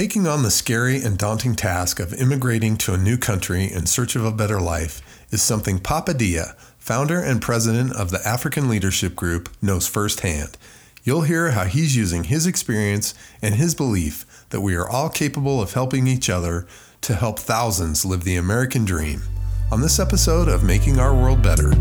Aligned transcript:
Taking 0.00 0.26
on 0.26 0.42
the 0.42 0.50
scary 0.50 1.02
and 1.02 1.18
daunting 1.18 1.54
task 1.54 2.00
of 2.00 2.14
immigrating 2.14 2.78
to 2.78 2.94
a 2.94 2.96
new 2.96 3.18
country 3.18 3.70
in 3.70 3.84
search 3.84 4.16
of 4.16 4.24
a 4.24 4.32
better 4.32 4.58
life 4.58 5.02
is 5.30 5.42
something 5.42 5.78
Papa 5.78 6.14
Dia, 6.14 6.56
founder 6.78 7.20
and 7.20 7.42
president 7.42 7.92
of 7.94 8.10
the 8.10 8.26
African 8.26 8.66
Leadership 8.66 9.14
Group, 9.14 9.50
knows 9.60 9.86
firsthand. 9.86 10.56
You'll 11.04 11.24
hear 11.28 11.50
how 11.50 11.64
he's 11.64 11.98
using 11.98 12.24
his 12.24 12.46
experience 12.46 13.12
and 13.42 13.56
his 13.56 13.74
belief 13.74 14.46
that 14.48 14.62
we 14.62 14.74
are 14.74 14.88
all 14.88 15.10
capable 15.10 15.60
of 15.60 15.74
helping 15.74 16.06
each 16.06 16.30
other 16.30 16.66
to 17.02 17.14
help 17.14 17.38
thousands 17.38 18.02
live 18.06 18.24
the 18.24 18.36
American 18.36 18.86
dream. 18.86 19.20
On 19.70 19.82
this 19.82 19.98
episode 19.98 20.48
of 20.48 20.64
Making 20.64 20.98
Our 20.98 21.14
World 21.14 21.42
Better. 21.42 21.72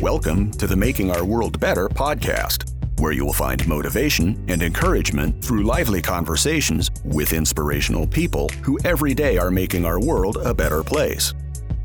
Welcome 0.00 0.52
to 0.52 0.68
the 0.68 0.76
Making 0.78 1.10
Our 1.10 1.24
World 1.24 1.58
Better 1.58 1.88
podcast, 1.88 2.75
where 2.98 3.12
you 3.12 3.24
will 3.24 3.32
find 3.32 3.66
motivation 3.66 4.42
and 4.48 4.62
encouragement 4.62 5.44
through 5.44 5.64
lively 5.64 6.02
conversations 6.02 6.90
with 7.04 7.32
inspirational 7.32 8.06
people 8.06 8.48
who 8.62 8.78
every 8.84 9.14
day 9.14 9.38
are 9.38 9.50
making 9.50 9.84
our 9.84 10.00
world 10.00 10.38
a 10.44 10.54
better 10.54 10.82
place. 10.82 11.34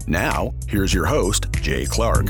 Now, 0.07 0.53
here's 0.67 0.93
your 0.93 1.05
host, 1.05 1.51
Jay 1.61 1.85
Clark. 1.85 2.27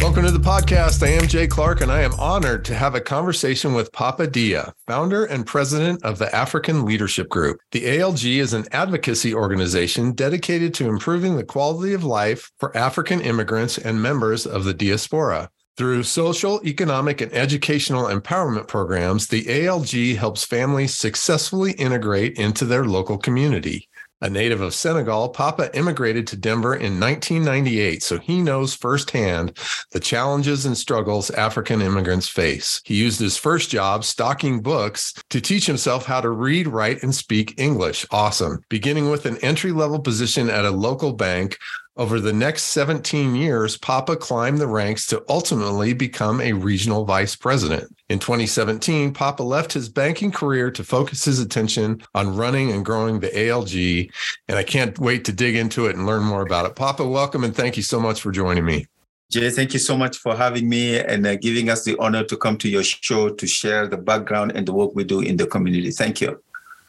Welcome 0.00 0.24
to 0.24 0.30
the 0.30 0.40
podcast. 0.42 1.06
I 1.06 1.10
am 1.10 1.28
Jay 1.28 1.46
Clark, 1.46 1.82
and 1.82 1.92
I 1.92 2.00
am 2.00 2.14
honored 2.14 2.64
to 2.64 2.74
have 2.74 2.94
a 2.94 3.02
conversation 3.02 3.74
with 3.74 3.92
Papa 3.92 4.26
Dia, 4.26 4.72
founder 4.86 5.26
and 5.26 5.46
president 5.46 6.02
of 6.02 6.18
the 6.18 6.34
African 6.34 6.86
Leadership 6.86 7.28
Group. 7.28 7.60
The 7.70 7.84
ALG 7.84 8.38
is 8.38 8.54
an 8.54 8.64
advocacy 8.72 9.34
organization 9.34 10.12
dedicated 10.12 10.72
to 10.74 10.88
improving 10.88 11.36
the 11.36 11.44
quality 11.44 11.92
of 11.92 12.02
life 12.02 12.50
for 12.58 12.74
African 12.74 13.20
immigrants 13.20 13.76
and 13.76 14.02
members 14.02 14.46
of 14.46 14.64
the 14.64 14.72
diaspora. 14.72 15.50
Through 15.80 16.02
social, 16.02 16.60
economic, 16.62 17.22
and 17.22 17.32
educational 17.32 18.04
empowerment 18.04 18.68
programs, 18.68 19.28
the 19.28 19.44
ALG 19.44 20.14
helps 20.14 20.44
families 20.44 20.94
successfully 20.94 21.72
integrate 21.72 22.36
into 22.36 22.66
their 22.66 22.84
local 22.84 23.16
community. 23.16 23.88
A 24.20 24.28
native 24.28 24.60
of 24.60 24.74
Senegal, 24.74 25.30
Papa 25.30 25.74
immigrated 25.74 26.26
to 26.26 26.36
Denver 26.36 26.74
in 26.74 27.00
1998, 27.00 28.02
so 28.02 28.18
he 28.18 28.42
knows 28.42 28.74
firsthand 28.74 29.56
the 29.92 30.00
challenges 30.00 30.66
and 30.66 30.76
struggles 30.76 31.30
African 31.30 31.80
immigrants 31.80 32.28
face. 32.28 32.82
He 32.84 32.96
used 32.96 33.18
his 33.18 33.38
first 33.38 33.70
job 33.70 34.04
stocking 34.04 34.60
books 34.60 35.14
to 35.30 35.40
teach 35.40 35.64
himself 35.64 36.04
how 36.04 36.20
to 36.20 36.28
read, 36.28 36.68
write, 36.68 37.02
and 37.02 37.14
speak 37.14 37.58
English. 37.58 38.04
Awesome. 38.10 38.62
Beginning 38.68 39.08
with 39.08 39.24
an 39.24 39.38
entry 39.38 39.72
level 39.72 39.98
position 39.98 40.50
at 40.50 40.66
a 40.66 40.70
local 40.70 41.14
bank, 41.14 41.56
over 42.00 42.18
the 42.18 42.32
next 42.32 42.62
17 42.64 43.34
years, 43.34 43.76
Papa 43.76 44.16
climbed 44.16 44.56
the 44.56 44.66
ranks 44.66 45.06
to 45.08 45.22
ultimately 45.28 45.92
become 45.92 46.40
a 46.40 46.54
regional 46.54 47.04
vice 47.04 47.36
president. 47.36 47.94
In 48.08 48.18
2017, 48.18 49.12
Papa 49.12 49.42
left 49.42 49.74
his 49.74 49.90
banking 49.90 50.32
career 50.32 50.70
to 50.70 50.82
focus 50.82 51.26
his 51.26 51.40
attention 51.40 52.00
on 52.14 52.34
running 52.34 52.72
and 52.72 52.86
growing 52.86 53.20
the 53.20 53.28
ALG. 53.28 54.10
And 54.48 54.56
I 54.56 54.62
can't 54.62 54.98
wait 54.98 55.26
to 55.26 55.32
dig 55.32 55.56
into 55.56 55.88
it 55.88 55.94
and 55.94 56.06
learn 56.06 56.22
more 56.22 56.40
about 56.40 56.64
it. 56.64 56.74
Papa, 56.74 57.06
welcome 57.06 57.44
and 57.44 57.54
thank 57.54 57.76
you 57.76 57.82
so 57.82 58.00
much 58.00 58.22
for 58.22 58.32
joining 58.32 58.64
me. 58.64 58.86
Jay, 59.30 59.50
thank 59.50 59.74
you 59.74 59.78
so 59.78 59.94
much 59.94 60.16
for 60.16 60.34
having 60.34 60.70
me 60.70 60.98
and 60.98 61.26
uh, 61.26 61.36
giving 61.36 61.68
us 61.68 61.84
the 61.84 61.98
honor 61.98 62.24
to 62.24 62.36
come 62.38 62.56
to 62.56 62.68
your 62.70 62.82
show 62.82 63.28
to 63.28 63.46
share 63.46 63.86
the 63.86 63.98
background 63.98 64.52
and 64.54 64.66
the 64.66 64.72
work 64.72 64.94
we 64.94 65.04
do 65.04 65.20
in 65.20 65.36
the 65.36 65.46
community. 65.46 65.90
Thank 65.90 66.22
you. 66.22 66.42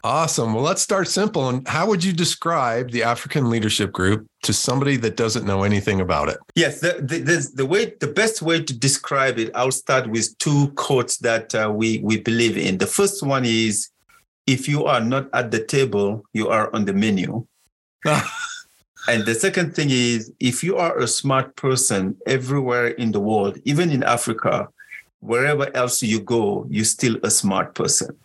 Awesome. 0.04 0.52
Well, 0.52 0.64
let's 0.64 0.82
start 0.82 1.06
simple. 1.06 1.48
And 1.48 1.66
how 1.68 1.86
would 1.86 2.02
you 2.02 2.12
describe 2.12 2.90
the 2.90 3.04
African 3.04 3.48
Leadership 3.48 3.92
Group 3.92 4.26
to 4.42 4.52
somebody 4.52 4.96
that 4.96 5.16
doesn't 5.16 5.46
know 5.46 5.62
anything 5.62 6.00
about 6.00 6.28
it? 6.28 6.38
Yes, 6.56 6.80
the, 6.80 6.94
the, 7.00 7.48
the 7.54 7.66
way 7.66 7.94
the 8.00 8.08
best 8.08 8.42
way 8.42 8.64
to 8.64 8.76
describe 8.76 9.38
it, 9.38 9.52
I'll 9.54 9.70
start 9.70 10.10
with 10.10 10.36
two 10.38 10.72
quotes 10.72 11.18
that 11.18 11.54
uh, 11.54 11.70
we 11.72 12.00
we 12.02 12.18
believe 12.18 12.56
in. 12.56 12.78
The 12.78 12.86
first 12.86 13.22
one 13.22 13.44
is, 13.44 13.90
"If 14.48 14.66
you 14.66 14.86
are 14.86 15.00
not 15.00 15.28
at 15.32 15.52
the 15.52 15.64
table, 15.64 16.24
you 16.32 16.48
are 16.48 16.74
on 16.74 16.84
the 16.84 16.94
menu." 16.94 17.46
and 18.04 19.24
the 19.24 19.36
second 19.36 19.76
thing 19.76 19.90
is, 19.90 20.32
if 20.40 20.64
you 20.64 20.78
are 20.78 20.98
a 20.98 21.06
smart 21.06 21.54
person 21.54 22.16
everywhere 22.26 22.88
in 22.88 23.12
the 23.12 23.20
world, 23.20 23.56
even 23.64 23.92
in 23.92 24.02
Africa, 24.02 24.68
wherever 25.20 25.70
else 25.76 26.02
you 26.02 26.18
go, 26.18 26.66
you're 26.68 26.84
still 26.84 27.16
a 27.22 27.30
smart 27.30 27.76
person. 27.76 28.16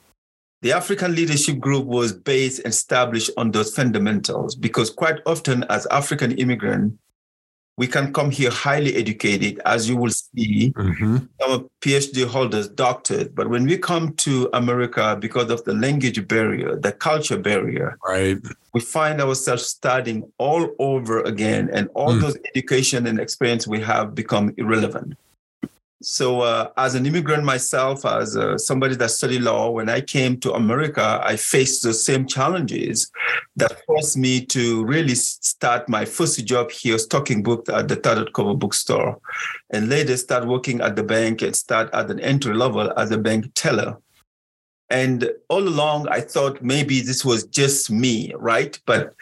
The 0.62 0.72
African 0.72 1.14
Leadership 1.14 1.60
Group 1.60 1.86
was 1.86 2.14
based 2.14 2.60
and 2.60 2.74
established 2.74 3.30
on 3.38 3.52
those 3.52 3.76
fundamentals 3.76 4.56
because 4.56 4.90
quite 4.90 5.20
often 5.26 5.64
as 5.70 5.86
African 5.88 6.32
immigrant, 6.32 6.98
we 7.78 7.86
can 7.86 8.12
come 8.12 8.32
here 8.32 8.50
highly 8.50 8.96
educated, 8.96 9.62
as 9.66 9.88
you 9.88 9.98
will 9.98 10.10
see, 10.10 10.74
mm-hmm. 10.76 11.18
some 11.40 11.70
PhD 11.82 12.26
holders, 12.26 12.68
doctors. 12.70 13.28
But 13.28 13.52
when 13.52 13.66
we 13.66 13.78
come 13.78 14.14
to 14.16 14.50
America, 14.54 15.16
because 15.20 15.52
of 15.52 15.64
the 15.64 15.74
language 15.74 16.28
barrier, 16.28 16.76
the 16.76 16.92
culture 16.92 17.38
barrier, 17.38 18.00
right, 18.04 18.38
we 18.74 18.82
find 18.82 19.22
ourselves 19.22 19.68
studying 19.68 20.24
all 20.40 20.70
over 20.80 21.22
again, 21.22 21.70
and 21.72 21.88
all 21.94 22.14
mm. 22.14 22.22
those 22.22 22.38
education 22.48 23.06
and 23.06 23.20
experience 23.20 23.68
we 23.68 23.80
have 23.82 24.16
become 24.16 24.56
irrelevant. 24.58 25.14
So, 26.02 26.42
uh, 26.42 26.70
as 26.78 26.94
an 26.94 27.08
immigrant 27.08 27.44
myself, 27.44 28.06
as 28.06 28.38
uh, 28.38 28.56
somebody 28.60 28.96
that 28.98 29.10
studied 29.10 29.42
law, 29.42 29.72
when 29.72 29.90
I 29.90 30.02
came 30.02 30.40
to 30.42 30.54
America, 30.54 31.20
I 31.24 31.38
faced 31.38 31.82
the 31.82 31.94
same 31.94 32.28
challenges 32.28 33.12
that 33.56 33.84
forced 33.86 34.16
me 34.16 34.46
to 34.46 34.86
really 34.86 35.16
start 35.16 35.90
my 35.90 36.06
first 36.06 36.46
job 36.46 36.70
here, 36.70 37.00
stocking 37.00 37.42
books 37.42 37.70
at 37.70 37.88
the 37.88 37.96
Tattered 37.96 38.32
Cover 38.34 38.54
bookstore, 38.54 39.20
and 39.72 39.90
later 39.90 40.16
start 40.18 40.46
working 40.46 40.82
at 40.82 40.96
the 40.96 41.04
bank 41.04 41.42
and 41.42 41.56
start 41.56 41.90
at 41.94 42.12
an 42.12 42.20
entry 42.20 42.54
level 42.54 42.94
as 42.96 43.10
a 43.10 43.18
bank 43.18 43.48
teller. 43.56 43.98
And 44.92 45.32
all 45.50 45.68
along, 45.68 46.10
I 46.10 46.22
thought 46.22 46.62
maybe 46.62 47.02
this 47.02 47.26
was 47.26 47.46
just 47.46 47.90
me, 47.90 48.34
right? 48.38 48.80
But 48.86 49.16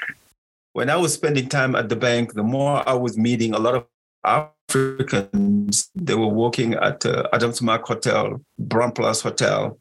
when 0.73 0.89
I 0.89 0.97
was 0.97 1.13
spending 1.13 1.47
time 1.47 1.73
at 1.73 1.87
the 1.87 1.95
bank, 1.95 2.33
the 2.33 2.43
more 2.43 2.87
I 2.87 2.93
was 2.93 3.17
meeting 3.17 3.53
a 3.53 3.59
lot 3.59 3.75
of 3.75 4.49
Africans, 4.75 5.89
they 5.95 6.15
were 6.15 6.27
working 6.27 6.73
at 6.73 7.05
uh, 7.05 7.27
Adams 7.33 7.61
Mark 7.61 7.85
Hotel, 7.87 8.41
Brown 8.59 8.91
Palace 8.91 9.21
Hotel. 9.21 9.77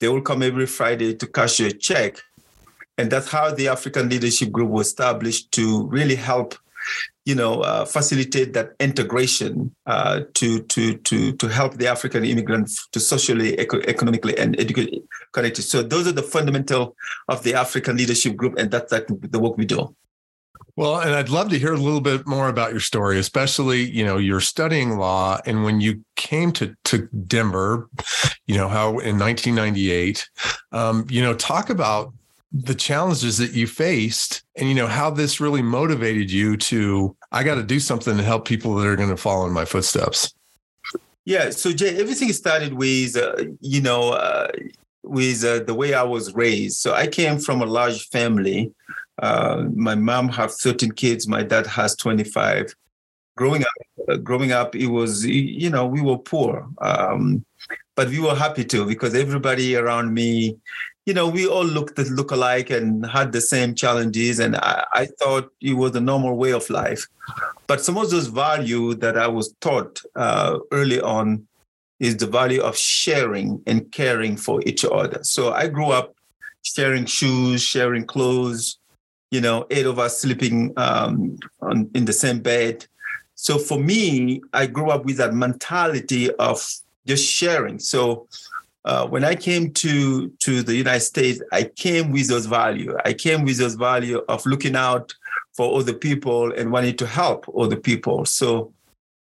They 0.00 0.08
will 0.08 0.22
come 0.22 0.42
every 0.42 0.66
Friday 0.66 1.14
to 1.14 1.26
cash 1.26 1.60
a 1.60 1.70
check. 1.70 2.16
And 2.96 3.10
that's 3.10 3.30
how 3.30 3.52
the 3.52 3.68
African 3.68 4.08
Leadership 4.08 4.50
Group 4.50 4.70
was 4.70 4.88
established 4.88 5.52
to 5.52 5.86
really 5.86 6.16
help, 6.16 6.54
you 7.24 7.34
know, 7.34 7.60
uh, 7.60 7.84
facilitate 7.84 8.54
that 8.54 8.70
integration 8.80 9.74
uh, 9.86 10.22
to, 10.34 10.62
to, 10.62 10.96
to, 10.96 11.32
to 11.32 11.48
help 11.48 11.74
the 11.74 11.86
African 11.86 12.24
immigrants 12.24 12.88
to 12.88 13.00
socially, 13.00 13.58
eco- 13.58 13.82
economically, 13.82 14.36
and 14.38 14.58
educated 14.58 15.00
connected. 15.32 15.62
So 15.62 15.82
those 15.82 16.08
are 16.08 16.12
the 16.12 16.22
fundamental 16.22 16.96
of 17.28 17.42
the 17.42 17.54
African 17.54 17.96
Leadership 17.96 18.34
Group, 18.34 18.56
and 18.58 18.70
that's 18.70 18.90
like 18.90 19.06
the 19.08 19.38
work 19.38 19.56
we 19.56 19.66
do. 19.66 19.94
Well, 20.78 21.00
and 21.00 21.12
I'd 21.12 21.28
love 21.28 21.48
to 21.48 21.58
hear 21.58 21.72
a 21.72 21.76
little 21.76 22.00
bit 22.00 22.24
more 22.24 22.48
about 22.48 22.70
your 22.70 22.78
story, 22.78 23.18
especially, 23.18 23.90
you 23.90 24.06
know, 24.06 24.16
you're 24.16 24.40
studying 24.40 24.96
law 24.96 25.40
and 25.44 25.64
when 25.64 25.80
you 25.80 26.04
came 26.14 26.52
to 26.52 26.72
to 26.84 27.08
Denver, 27.26 27.90
you 28.46 28.56
know, 28.56 28.68
how 28.68 28.90
in 29.00 29.18
1998, 29.18 30.30
um, 30.70 31.04
you 31.10 31.20
know, 31.20 31.34
talk 31.34 31.68
about 31.68 32.12
the 32.52 32.76
challenges 32.76 33.38
that 33.38 33.54
you 33.54 33.66
faced 33.66 34.44
and 34.54 34.68
you 34.68 34.74
know 34.76 34.86
how 34.86 35.10
this 35.10 35.40
really 35.40 35.62
motivated 35.62 36.30
you 36.30 36.56
to 36.56 37.16
I 37.32 37.42
got 37.42 37.56
to 37.56 37.64
do 37.64 37.80
something 37.80 38.16
to 38.16 38.22
help 38.22 38.46
people 38.46 38.76
that 38.76 38.86
are 38.86 38.94
going 38.94 39.10
to 39.10 39.16
follow 39.16 39.46
in 39.48 39.52
my 39.52 39.64
footsteps. 39.64 40.32
Yeah, 41.24 41.50
so 41.50 41.72
Jay, 41.72 41.98
everything 41.98 42.32
started 42.32 42.74
with 42.74 43.16
uh, 43.16 43.46
you 43.60 43.80
know 43.80 44.10
uh, 44.10 44.46
with 45.02 45.42
uh, 45.42 45.58
the 45.58 45.74
way 45.74 45.94
I 45.94 46.04
was 46.04 46.36
raised. 46.36 46.78
So 46.78 46.94
I 46.94 47.08
came 47.08 47.40
from 47.40 47.62
a 47.62 47.66
large 47.66 48.06
family 48.10 48.72
uh, 49.18 49.64
my 49.74 49.94
mom 49.94 50.28
have 50.28 50.52
13 50.54 50.92
kids. 50.92 51.26
My 51.26 51.42
dad 51.42 51.66
has 51.66 51.96
25. 51.96 52.74
Growing 53.36 53.62
up, 53.62 54.08
uh, 54.08 54.16
growing 54.16 54.52
up, 54.52 54.74
it 54.74 54.88
was 54.88 55.24
you 55.24 55.70
know 55.70 55.86
we 55.86 56.00
were 56.00 56.18
poor, 56.18 56.68
um, 56.80 57.44
but 57.94 58.08
we 58.08 58.18
were 58.18 58.34
happy 58.34 58.64
too 58.64 58.84
because 58.84 59.14
everybody 59.14 59.76
around 59.76 60.12
me, 60.12 60.56
you 61.06 61.14
know, 61.14 61.28
we 61.28 61.46
all 61.46 61.64
looked 61.64 61.98
look 61.98 62.32
alike 62.32 62.70
and 62.70 63.06
had 63.06 63.30
the 63.30 63.40
same 63.40 63.76
challenges, 63.76 64.40
and 64.40 64.56
I, 64.56 64.84
I 64.92 65.06
thought 65.20 65.50
it 65.60 65.74
was 65.74 65.94
a 65.94 66.00
normal 66.00 66.36
way 66.36 66.52
of 66.52 66.68
life. 66.68 67.06
But 67.68 67.80
some 67.80 67.96
of 67.96 68.10
those 68.10 68.26
values 68.26 68.96
that 68.96 69.16
I 69.16 69.28
was 69.28 69.54
taught 69.60 70.02
uh, 70.16 70.58
early 70.72 71.00
on 71.00 71.46
is 72.00 72.16
the 72.16 72.26
value 72.26 72.60
of 72.60 72.76
sharing 72.76 73.62
and 73.66 73.90
caring 73.92 74.36
for 74.36 74.60
each 74.66 74.84
other. 74.84 75.20
So 75.22 75.52
I 75.52 75.68
grew 75.68 75.90
up 75.90 76.14
sharing 76.62 77.06
shoes, 77.06 77.62
sharing 77.62 78.04
clothes, 78.04 78.78
you 79.30 79.40
know, 79.40 79.66
eight 79.70 79.86
of 79.86 79.98
us 79.98 80.20
sleeping 80.20 80.72
um, 80.76 81.38
on, 81.60 81.90
in 81.94 82.04
the 82.04 82.12
same 82.12 82.40
bed. 82.40 82.86
So 83.34 83.58
for 83.58 83.78
me, 83.78 84.42
I 84.52 84.66
grew 84.66 84.90
up 84.90 85.04
with 85.04 85.16
that 85.18 85.34
mentality 85.34 86.32
of 86.34 86.66
just 87.06 87.24
sharing. 87.24 87.78
So 87.78 88.26
uh, 88.84 89.06
when 89.06 89.24
I 89.24 89.34
came 89.34 89.72
to 89.74 90.28
to 90.28 90.62
the 90.62 90.74
United 90.74 91.00
States, 91.00 91.42
I 91.52 91.64
came 91.64 92.10
with 92.10 92.28
those 92.28 92.46
value. 92.46 92.96
I 93.04 93.12
came 93.12 93.44
with 93.44 93.58
those 93.58 93.74
value 93.74 94.22
of 94.28 94.44
looking 94.46 94.76
out 94.76 95.14
for 95.52 95.78
other 95.78 95.92
people 95.92 96.52
and 96.52 96.72
wanting 96.72 96.96
to 96.96 97.06
help 97.06 97.44
other 97.56 97.76
people. 97.76 98.24
So, 98.24 98.72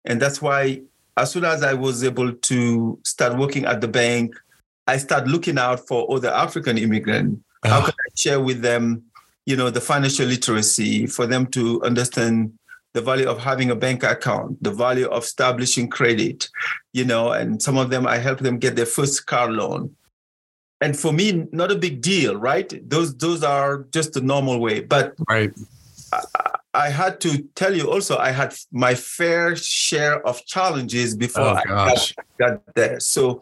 and 0.05 0.21
that's 0.21 0.41
why 0.41 0.81
as 1.17 1.31
soon 1.31 1.45
as 1.45 1.63
I 1.63 1.73
was 1.73 2.03
able 2.03 2.33
to 2.33 2.99
start 3.03 3.37
working 3.37 3.65
at 3.65 3.81
the 3.81 3.87
bank, 3.87 4.35
I 4.87 4.97
started 4.97 5.29
looking 5.29 5.57
out 5.57 5.87
for 5.87 6.13
other 6.13 6.29
African 6.29 6.77
immigrants. 6.77 7.41
Oh. 7.63 7.69
How 7.69 7.81
can 7.81 7.93
I 7.93 8.09
share 8.15 8.41
with 8.41 8.61
them, 8.61 9.03
you 9.45 9.56
know, 9.56 9.69
the 9.69 9.81
financial 9.81 10.25
literacy 10.25 11.07
for 11.07 11.25
them 11.25 11.45
to 11.47 11.81
understand 11.83 12.53
the 12.94 13.01
value 13.01 13.27
of 13.27 13.39
having 13.39 13.69
a 13.69 13.75
bank 13.75 14.03
account, 14.03 14.62
the 14.63 14.71
value 14.71 15.07
of 15.07 15.24
establishing 15.24 15.89
credit, 15.89 16.50
you 16.94 17.03
know, 17.03 17.31
and 17.31 17.62
some 17.62 17.77
of 17.77 17.89
them 17.89 18.07
I 18.07 18.18
help 18.18 18.39
them 18.39 18.57
get 18.57 18.75
their 18.75 18.86
first 18.86 19.25
car 19.25 19.51
loan. 19.51 19.95
And 20.81 20.97
for 20.97 21.12
me, 21.12 21.45
not 21.51 21.71
a 21.71 21.75
big 21.75 22.01
deal, 22.01 22.36
right? 22.36 22.71
Those 22.89 23.15
those 23.15 23.44
are 23.44 23.86
just 23.92 24.13
the 24.13 24.21
normal 24.21 24.59
way. 24.59 24.81
But 24.81 25.13
right. 25.27 25.53
I, 26.13 26.21
I 26.74 26.89
had 26.89 27.21
to 27.21 27.41
tell 27.56 27.74
you 27.74 27.89
also, 27.89 28.18
I 28.18 28.31
had 28.31 28.53
my 28.71 28.95
fair 28.95 29.56
share 29.56 30.25
of 30.27 30.45
challenges 30.45 31.15
before 31.15 31.44
oh, 31.44 31.56
I 31.56 31.63
got, 31.63 32.13
got, 32.38 32.75
there. 32.75 33.00
So 33.00 33.41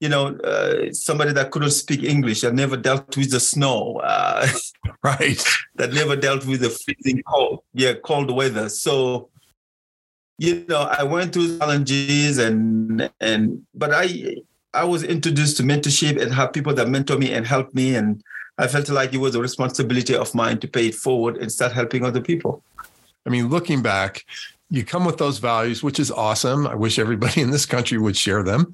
you 0.00 0.08
know, 0.08 0.36
uh, 0.38 0.92
somebody 0.92 1.32
that 1.32 1.50
couldn't 1.50 1.70
speak 1.70 2.04
English, 2.04 2.42
that 2.42 2.54
never 2.54 2.76
dealt 2.76 3.16
with 3.16 3.30
the 3.30 3.40
snow, 3.40 4.00
uh, 4.04 4.46
right? 5.02 5.42
that 5.78 5.92
never 5.92 6.16
dealt 6.16 6.44
with 6.46 6.60
the 6.60 6.70
freezing 6.70 7.22
cold, 7.22 7.62
yeah, 7.72 7.94
cold 8.04 8.30
weather. 8.34 8.68
So, 8.68 9.30
you 10.38 10.64
know, 10.68 10.82
I 10.82 11.02
went 11.02 11.32
through 11.32 11.58
challenges, 11.58 12.38
and 12.38 13.10
and 13.20 13.66
but 13.74 13.92
I 13.92 14.36
I 14.74 14.84
was 14.84 15.02
introduced 15.02 15.56
to 15.56 15.62
mentorship 15.62 16.20
and 16.20 16.32
have 16.32 16.52
people 16.52 16.74
that 16.74 16.88
mentor 16.88 17.16
me 17.16 17.32
and 17.32 17.46
help 17.46 17.74
me, 17.74 17.96
and 17.96 18.22
I 18.58 18.66
felt 18.66 18.88
like 18.88 19.14
it 19.14 19.18
was 19.18 19.34
a 19.34 19.40
responsibility 19.40 20.14
of 20.14 20.34
mine 20.34 20.58
to 20.60 20.68
pay 20.68 20.88
it 20.88 20.94
forward 20.94 21.36
and 21.38 21.50
start 21.50 21.72
helping 21.72 22.04
other 22.04 22.20
people. 22.20 22.62
I 23.26 23.30
mean, 23.30 23.48
looking 23.48 23.82
back, 23.82 24.24
you 24.70 24.84
come 24.84 25.04
with 25.04 25.18
those 25.18 25.38
values, 25.38 25.82
which 25.82 25.98
is 25.98 26.10
awesome. 26.10 26.66
I 26.66 26.74
wish 26.74 26.98
everybody 26.98 27.40
in 27.42 27.50
this 27.50 27.66
country 27.66 27.98
would 27.98 28.16
share 28.16 28.42
them. 28.42 28.72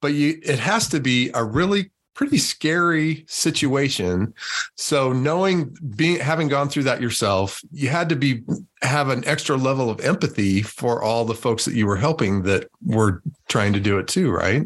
But 0.00 0.14
you 0.14 0.38
it 0.42 0.58
has 0.58 0.88
to 0.88 1.00
be 1.00 1.30
a 1.34 1.44
really 1.44 1.90
pretty 2.14 2.38
scary 2.38 3.24
situation. 3.28 4.32
So 4.76 5.12
knowing 5.12 5.76
being 5.94 6.18
having 6.18 6.48
gone 6.48 6.68
through 6.68 6.84
that 6.84 7.02
yourself, 7.02 7.60
you 7.70 7.88
had 7.88 8.08
to 8.08 8.16
be 8.16 8.42
have 8.82 9.10
an 9.10 9.24
extra 9.26 9.56
level 9.56 9.90
of 9.90 10.00
empathy 10.00 10.62
for 10.62 11.02
all 11.02 11.24
the 11.24 11.34
folks 11.34 11.66
that 11.66 11.74
you 11.74 11.86
were 11.86 11.96
helping 11.96 12.42
that 12.42 12.68
were 12.84 13.22
trying 13.48 13.74
to 13.74 13.80
do 13.80 13.98
it 13.98 14.08
too, 14.08 14.30
right? 14.30 14.62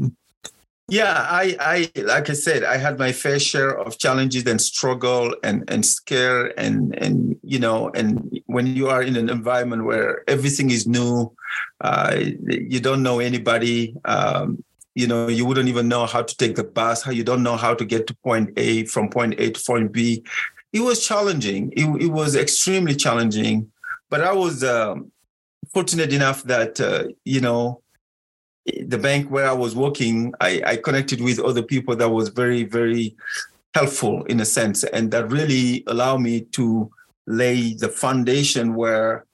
Yeah, 0.91 1.25
I, 1.31 1.57
I, 1.61 2.03
like 2.03 2.31
I 2.31 2.33
said, 2.33 2.65
I 2.65 2.77
had 2.77 2.99
my 2.99 3.13
fair 3.13 3.39
share 3.39 3.71
of 3.79 3.97
challenges 3.99 4.45
and 4.47 4.61
struggle 4.61 5.37
and 5.45 5.63
and 5.71 5.87
scare 5.87 6.59
and 6.59 6.99
and 6.99 7.39
you 7.45 7.61
know, 7.61 7.91
and 7.95 8.43
when 8.47 8.67
you 8.67 8.89
are 8.89 9.01
in 9.01 9.15
an 9.15 9.31
environment 9.31 9.85
where 9.85 10.29
everything 10.29 10.73
is 10.73 10.89
new, 10.89 11.33
uh, 11.81 12.17
you 12.19 12.81
don't 12.81 13.05
know 13.05 13.21
anybody. 13.21 13.95
Um, 14.05 14.65
you 14.97 15.07
know, 15.07 15.29
you 15.29 15.47
wouldn't 15.47 15.69
even 15.69 15.87
know 15.87 16.07
how 16.07 16.23
to 16.23 16.37
take 16.37 16.57
the 16.57 16.65
bus. 16.65 17.03
How 17.03 17.13
you 17.13 17.23
don't 17.23 17.45
know 17.45 17.57
how 17.57 17.73
to 17.73 17.85
get 17.85 18.09
to 18.09 18.15
point 18.25 18.51
A 18.57 18.85
from 18.87 19.09
point 19.11 19.35
A 19.39 19.51
to 19.53 19.61
point 19.65 19.93
B. 19.93 20.25
It 20.73 20.81
was 20.81 21.07
challenging. 21.07 21.73
It, 21.77 21.87
it 22.03 22.09
was 22.09 22.35
extremely 22.35 22.97
challenging, 22.97 23.71
but 24.09 24.23
I 24.23 24.33
was 24.33 24.65
um, 24.65 25.13
fortunate 25.73 26.13
enough 26.13 26.43
that 26.45 26.81
uh, 26.81 27.05
you 27.25 27.41
know 27.41 27.81
the 28.67 28.99
bank 28.99 29.31
where 29.31 29.49
I 29.49 29.53
was 29.53 29.75
working, 29.75 30.35
I, 30.41 30.63
I 30.67 30.77
connected 30.77 31.21
with 31.21 31.39
other 31.39 31.63
people 31.63 31.97
that 31.97 32.09
was 32.09 32.29
very, 32.29 32.65
very 32.65 33.17
helpful 33.75 34.25
in 34.25 34.41
a 34.41 34.45
sense, 34.45 34.85
and 34.85 35.11
that 35.13 35.31
really 35.31 35.85
allowed 35.87 36.19
me 36.19 36.43
to 36.53 36.91
lay 37.27 37.75
the 37.75 37.89
foundation 37.89 38.75
where 38.75 39.25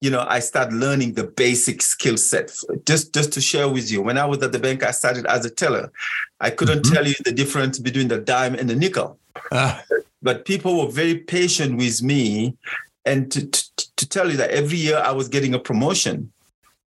you 0.00 0.10
know 0.10 0.24
i 0.28 0.38
start 0.38 0.72
learning 0.72 1.12
the 1.12 1.24
basic 1.24 1.82
skill 1.82 2.16
set. 2.16 2.56
Just 2.86 3.12
just 3.12 3.32
to 3.34 3.40
share 3.40 3.68
with 3.68 3.90
you 3.90 4.02
when 4.02 4.18
i 4.18 4.24
was 4.24 4.42
at 4.42 4.52
the 4.52 4.58
bank 4.58 4.82
i 4.82 4.90
started 4.90 5.26
as 5.26 5.44
a 5.44 5.50
teller. 5.50 5.92
I 6.40 6.50
couldn't 6.50 6.82
mm-hmm. 6.82 6.94
tell 6.94 7.06
you 7.06 7.14
the 7.24 7.32
difference 7.32 7.78
between 7.78 8.08
the 8.08 8.18
dime 8.18 8.54
and 8.54 8.68
the 8.68 8.76
nickel. 8.76 9.18
Uh. 9.50 9.78
but 10.22 10.44
people 10.44 10.78
were 10.80 10.90
very 10.90 11.16
patient 11.16 11.76
with 11.76 12.02
me. 12.02 12.56
And 13.04 13.30
to, 13.32 13.46
to, 13.46 13.96
to 13.96 14.08
tell 14.08 14.30
you 14.30 14.38
that 14.38 14.50
every 14.50 14.78
year 14.78 14.98
i 14.98 15.12
was 15.12 15.28
getting 15.28 15.54
a 15.54 15.58
promotion 15.58 16.32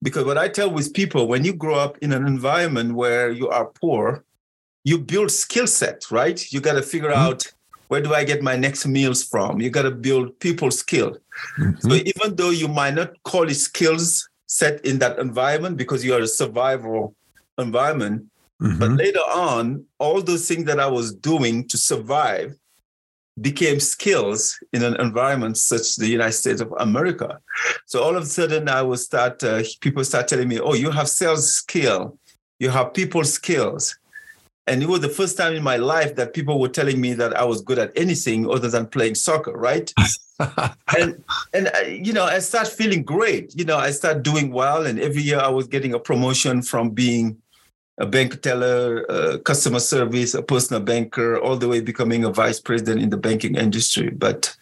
because 0.02 0.24
what 0.24 0.38
I 0.38 0.48
tell 0.48 0.70
with 0.70 0.92
people, 0.92 1.26
when 1.26 1.44
you 1.44 1.54
grow 1.54 1.74
up 1.74 1.98
in 1.98 2.12
an 2.12 2.26
environment 2.26 2.94
where 2.94 3.30
you 3.30 3.48
are 3.48 3.66
poor, 3.66 4.24
you 4.84 4.98
build 4.98 5.30
skill 5.30 5.66
set, 5.66 6.10
right? 6.10 6.40
You 6.52 6.60
got 6.60 6.74
to 6.74 6.82
figure 6.82 7.10
mm-hmm. 7.10 7.28
out 7.28 7.52
where 7.88 8.00
do 8.00 8.14
I 8.14 8.24
get 8.24 8.42
my 8.42 8.56
next 8.56 8.86
meals 8.86 9.22
from? 9.22 9.60
You 9.60 9.70
got 9.70 9.82
to 9.82 9.90
build 9.90 10.38
people 10.40 10.70
skill. 10.70 11.18
Mm-hmm. 11.58 11.88
So 11.88 11.94
even 11.94 12.36
though 12.36 12.50
you 12.50 12.68
might 12.68 12.94
not 12.94 13.22
call 13.22 13.48
it 13.48 13.54
skills 13.54 14.28
set 14.46 14.84
in 14.84 14.98
that 14.98 15.18
environment 15.18 15.76
because 15.76 16.04
you 16.04 16.14
are 16.14 16.20
a 16.20 16.26
survival 16.26 17.14
environment, 17.58 18.26
mm-hmm. 18.60 18.78
but 18.78 18.90
later 18.92 19.20
on, 19.20 19.84
all 19.98 20.20
those 20.20 20.48
things 20.48 20.64
that 20.64 20.80
I 20.80 20.86
was 20.86 21.14
doing 21.14 21.68
to 21.68 21.76
survive 21.76 22.56
became 23.40 23.80
skills 23.80 24.58
in 24.72 24.82
an 24.82 24.98
environment 25.00 25.58
such 25.58 25.80
as 25.80 25.96
the 25.96 26.08
United 26.08 26.32
States 26.32 26.60
of 26.60 26.72
America. 26.78 27.38
So 27.84 28.02
all 28.02 28.16
of 28.16 28.22
a 28.22 28.26
sudden, 28.26 28.68
I 28.68 28.82
would 28.82 28.98
start. 28.98 29.42
Uh, 29.44 29.62
people 29.80 30.04
start 30.04 30.28
telling 30.28 30.48
me, 30.48 30.58
"Oh, 30.58 30.74
you 30.74 30.90
have 30.90 31.08
sales 31.08 31.52
skill, 31.52 32.18
you 32.58 32.70
have 32.70 32.94
people 32.94 33.24
skills," 33.24 33.96
and 34.66 34.82
it 34.82 34.88
was 34.88 35.00
the 35.00 35.08
first 35.08 35.36
time 35.36 35.54
in 35.54 35.62
my 35.62 35.76
life 35.76 36.16
that 36.16 36.32
people 36.32 36.58
were 36.58 36.68
telling 36.68 37.00
me 37.00 37.12
that 37.14 37.36
I 37.36 37.44
was 37.44 37.60
good 37.60 37.78
at 37.78 37.92
anything 37.94 38.48
other 38.50 38.68
than 38.68 38.86
playing 38.86 39.16
soccer. 39.16 39.52
Right? 39.52 39.92
and 40.96 41.22
and 41.52 41.68
uh, 41.74 41.80
you 41.86 42.12
know, 42.12 42.24
I 42.24 42.38
start 42.38 42.68
feeling 42.68 43.02
great. 43.02 43.54
You 43.54 43.66
know, 43.66 43.76
I 43.76 43.90
start 43.90 44.22
doing 44.22 44.50
well, 44.50 44.86
and 44.86 44.98
every 44.98 45.22
year 45.22 45.40
I 45.40 45.48
was 45.48 45.66
getting 45.66 45.92
a 45.92 45.98
promotion 45.98 46.62
from 46.62 46.90
being 46.90 47.36
a 47.98 48.06
bank 48.06 48.42
teller, 48.42 49.02
a 49.08 49.38
customer 49.38 49.80
service, 49.80 50.34
a 50.34 50.42
personal 50.42 50.82
banker, 50.82 51.38
all 51.38 51.56
the 51.56 51.68
way 51.68 51.80
becoming 51.80 52.24
a 52.24 52.30
vice 52.30 52.60
president 52.60 53.02
in 53.02 53.10
the 53.10 53.16
banking 53.16 53.54
industry. 53.54 54.10
But 54.10 54.54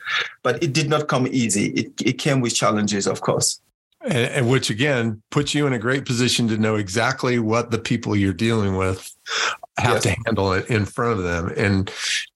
but 0.43 0.63
it 0.63 0.73
did 0.73 0.89
not 0.89 1.09
come 1.09 1.27
easy. 1.27 1.67
It 1.71 1.93
it 2.01 2.19
came 2.19 2.41
with 2.41 2.55
challenges, 2.55 3.07
of 3.07 3.21
course. 3.21 3.61
And, 4.03 4.31
and 4.33 4.51
which 4.51 4.71
again 4.71 5.23
puts 5.31 5.55
you 5.55 5.67
in 5.67 5.73
a 5.73 5.79
great 5.79 6.05
position 6.05 6.47
to 6.49 6.59
know 6.59 6.77
exactly 6.77 7.39
what 7.39 7.71
the 7.71 7.79
people 7.79 8.15
you're 8.15 8.35
dealing 8.35 8.77
with 8.77 9.11
have 9.79 9.95
yes. 9.95 10.03
to 10.05 10.17
handle 10.27 10.53
it 10.53 10.69
in 10.71 10.85
front 10.85 11.19
of 11.19 11.25
them. 11.25 11.53
And 11.57 11.91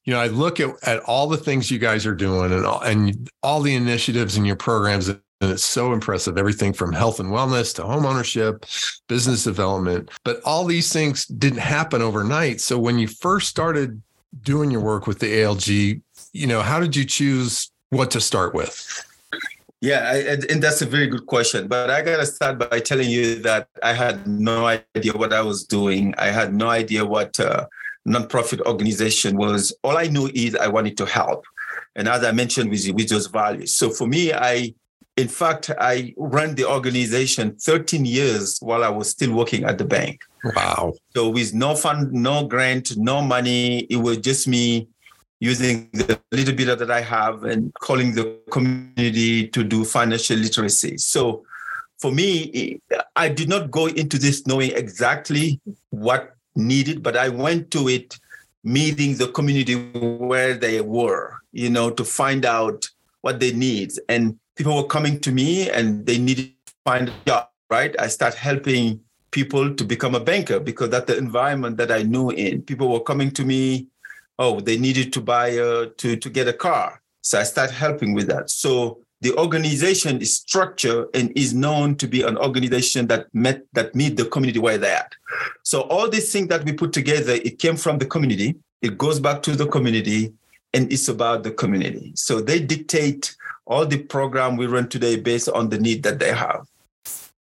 you 0.05 0.13
know, 0.15 0.21
I 0.21 0.29
look 0.29 0.59
at, 0.59 0.71
at 0.83 1.01
all 1.01 1.29
the 1.29 1.37
things 1.37 1.71
you 1.71 1.79
guys 1.79 2.07
are 2.07 2.15
doing 2.15 2.53
and 2.53 2.65
all, 2.65 2.81
and 2.81 3.29
all 3.43 3.61
the 3.61 3.75
initiatives 3.75 4.37
and 4.37 4.47
your 4.47 4.57
programs 4.57 5.11
and 5.41 5.51
it's 5.51 5.65
so 5.65 5.93
impressive. 5.93 6.37
Everything 6.37 6.73
from 6.73 6.93
health 6.93 7.21
and 7.21 7.31
wellness 7.31 7.75
to 7.77 7.83
home 7.83 8.05
ownership, 8.05 8.65
business 9.09 9.45
development. 9.45 10.11
But 10.25 10.41
all 10.45 10.65
these 10.65 10.93
things 10.93 11.27
didn't 11.27 11.61
happen 11.61 12.03
overnight. 12.03 12.61
So 12.61 12.79
when 12.79 12.99
you 12.99 13.07
first 13.07 13.49
started 13.49 14.03
doing 14.43 14.71
your 14.71 14.81
work 14.81 15.07
with 15.07 15.21
the 15.21 15.27
ALG, 15.27 16.01
you 16.33 16.47
know, 16.47 16.61
how 16.61 16.81
did 16.81 16.97
you 16.97 17.05
choose 17.05 17.71
what 17.91 18.11
to 18.13 18.21
start 18.21 18.55
with? 18.55 19.05
Yeah, 19.81 20.11
I, 20.13 20.17
and 20.53 20.61
that's 20.61 20.83
a 20.83 20.87
very 20.87 21.07
good 21.07 21.27
question. 21.27 21.69
But 21.69 21.89
I 21.89 22.03
got 22.03 22.17
to 22.17 22.27
start 22.27 22.59
by 22.59 22.81
telling 22.81 23.09
you 23.09 23.37
that 23.43 23.69
I 23.83 23.93
had 23.93 24.27
no 24.27 24.67
idea 24.67 25.13
what 25.13 25.33
I 25.33 25.41
was 25.41 25.65
doing. 25.65 26.15
I 26.19 26.27
had 26.27 26.53
no 26.53 26.69
idea 26.69 27.05
what 27.05 27.39
uh, 27.39 27.67
nonprofit 28.07 28.61
organization 28.63 29.37
was. 29.37 29.73
All 29.85 29.97
I 29.97 30.09
knew 30.09 30.29
is 30.35 30.57
I 30.57 30.67
wanted 30.67 30.97
to 30.97 31.07
help. 31.07 31.45
And 31.95 32.09
as 32.09 32.25
I 32.25 32.33
mentioned 32.33 32.71
with 32.71 32.89
with 32.91 33.09
those 33.09 33.29
values. 33.29 33.73
So 33.73 33.91
for 33.91 34.09
me, 34.09 34.33
I 34.33 34.75
in 35.19 35.27
fact, 35.27 35.71
I 35.81 36.15
ran 36.17 36.55
the 36.55 36.65
organization 36.65 37.57
13 37.57 38.05
years 38.05 38.59
while 38.61 38.85
I 38.85 38.89
was 38.89 39.11
still 39.11 39.35
working 39.35 39.65
at 39.65 39.77
the 39.77 39.85
bank. 39.85 40.23
Wow. 40.45 40.95
So 41.15 41.29
with 41.29 41.53
no 41.55 41.75
fund, 41.75 42.13
no 42.13 42.47
grant, 42.47 42.97
no 42.97 43.21
money, 43.21 43.81
it 43.91 43.97
was 43.97 44.19
just 44.19 44.47
me 44.47 44.87
using 45.41 45.91
the 45.93 46.21
little 46.31 46.55
bit 46.55 46.79
that 46.79 46.91
I 46.91 47.01
have 47.01 47.43
and 47.43 47.75
calling 47.81 48.15
the 48.15 48.39
community 48.53 49.49
to 49.49 49.65
do 49.65 49.85
financial 49.85 50.37
literacy. 50.37 50.99
So 50.99 51.45
for 51.99 52.13
me, 52.13 52.81
I 53.17 53.29
did 53.29 53.49
not 53.49 53.73
go 53.73 53.87
into 53.87 54.19
this 54.19 54.47
knowing 54.47 54.71
exactly 54.71 55.61
what 55.91 56.37
needed, 56.55 57.03
but 57.03 57.17
I 57.17 57.29
went 57.29 57.73
to 57.73 57.89
it 57.89 58.17
meeting 58.63 59.17
the 59.17 59.29
community 59.29 59.75
where 59.75 60.55
they 60.55 60.81
were, 60.81 61.35
you 61.51 61.71
know, 61.71 61.91
to 61.91 62.05
find 62.05 62.45
out 62.45 62.89
what 63.23 63.41
they 63.41 63.53
need. 63.53 63.91
And 64.09 64.39
people 64.59 64.75
were 64.75 64.87
coming 64.87 65.21
to 65.21 65.31
me 65.31 65.71
and 65.71 66.05
they 66.05 66.19
needed 66.19 66.53
to 66.67 66.73
find 66.85 67.09
a 67.09 67.15
job, 67.25 67.49
right? 67.71 67.95
I 67.99 68.09
start 68.09 68.35
helping 68.35 69.01
people 69.31 69.73
to 69.75 69.85
become 69.85 70.17
a 70.17 70.21
banker 70.21 70.59
because 70.59 70.91
that's 70.91 71.07
the 71.07 71.17
environment 71.17 71.77
that 71.77 71.93
I 71.93 72.03
knew 72.03 72.31
in. 72.31 72.63
People 72.63 72.89
were 72.89 73.01
coming 73.01 73.31
to 73.33 73.45
me, 73.45 73.87
oh, 74.39 74.59
they 74.61 74.77
needed 74.77 75.13
to 75.13 75.21
buy 75.21 75.49
a 75.49 75.87
to 75.87 76.17
to 76.17 76.29
get 76.29 76.49
a 76.49 76.53
car. 76.53 77.01
So 77.23 77.39
I 77.39 77.45
start 77.45 77.71
helping 77.71 78.15
with 78.15 78.27
that. 78.29 78.51
So 78.51 78.99
the 79.21 79.37
organization 79.37 80.21
is 80.21 80.35
structured 80.35 81.09
and 81.15 81.31
is 81.37 81.55
known 81.55 81.97
to 81.97 82.09
be 82.09 82.23
an 82.23 82.37
organization 82.37 83.07
that 83.09 83.33
met 83.33 83.63
that 83.75 83.95
meet 83.95 84.17
the 84.17 84.25
community 84.25 84.59
where 84.59 84.79
they're 84.79 84.97
at. 84.97 85.13
So 85.63 85.83
all 85.83 86.09
these 86.09 86.33
things 86.33 86.49
that 86.49 86.65
we 86.65 86.73
put 86.73 86.93
together, 86.93 87.35
it 87.35 87.61
came 87.61 87.77
from 87.77 87.99
the 87.99 88.07
community. 88.07 88.57
It 88.83 88.99
goes 88.99 89.21
back 89.21 89.43
to 89.43 89.55
the 89.55 89.67
community 89.67 90.33
and 90.75 90.93
it's 90.93 91.09
about 91.09 91.43
the 91.45 91.53
community. 91.53 92.13
So 92.17 92.41
they 92.41 92.61
dictate 92.61 93.37
all 93.69 93.87
the 93.87 93.99
program 93.99 94.57
we 94.57 94.67
run 94.67 94.89
today 94.89 95.17
based 95.17 95.49
on 95.51 95.69
the 95.69 95.79
need 95.79 96.03
that 96.03 96.19
they 96.19 96.33
have. 96.33 96.67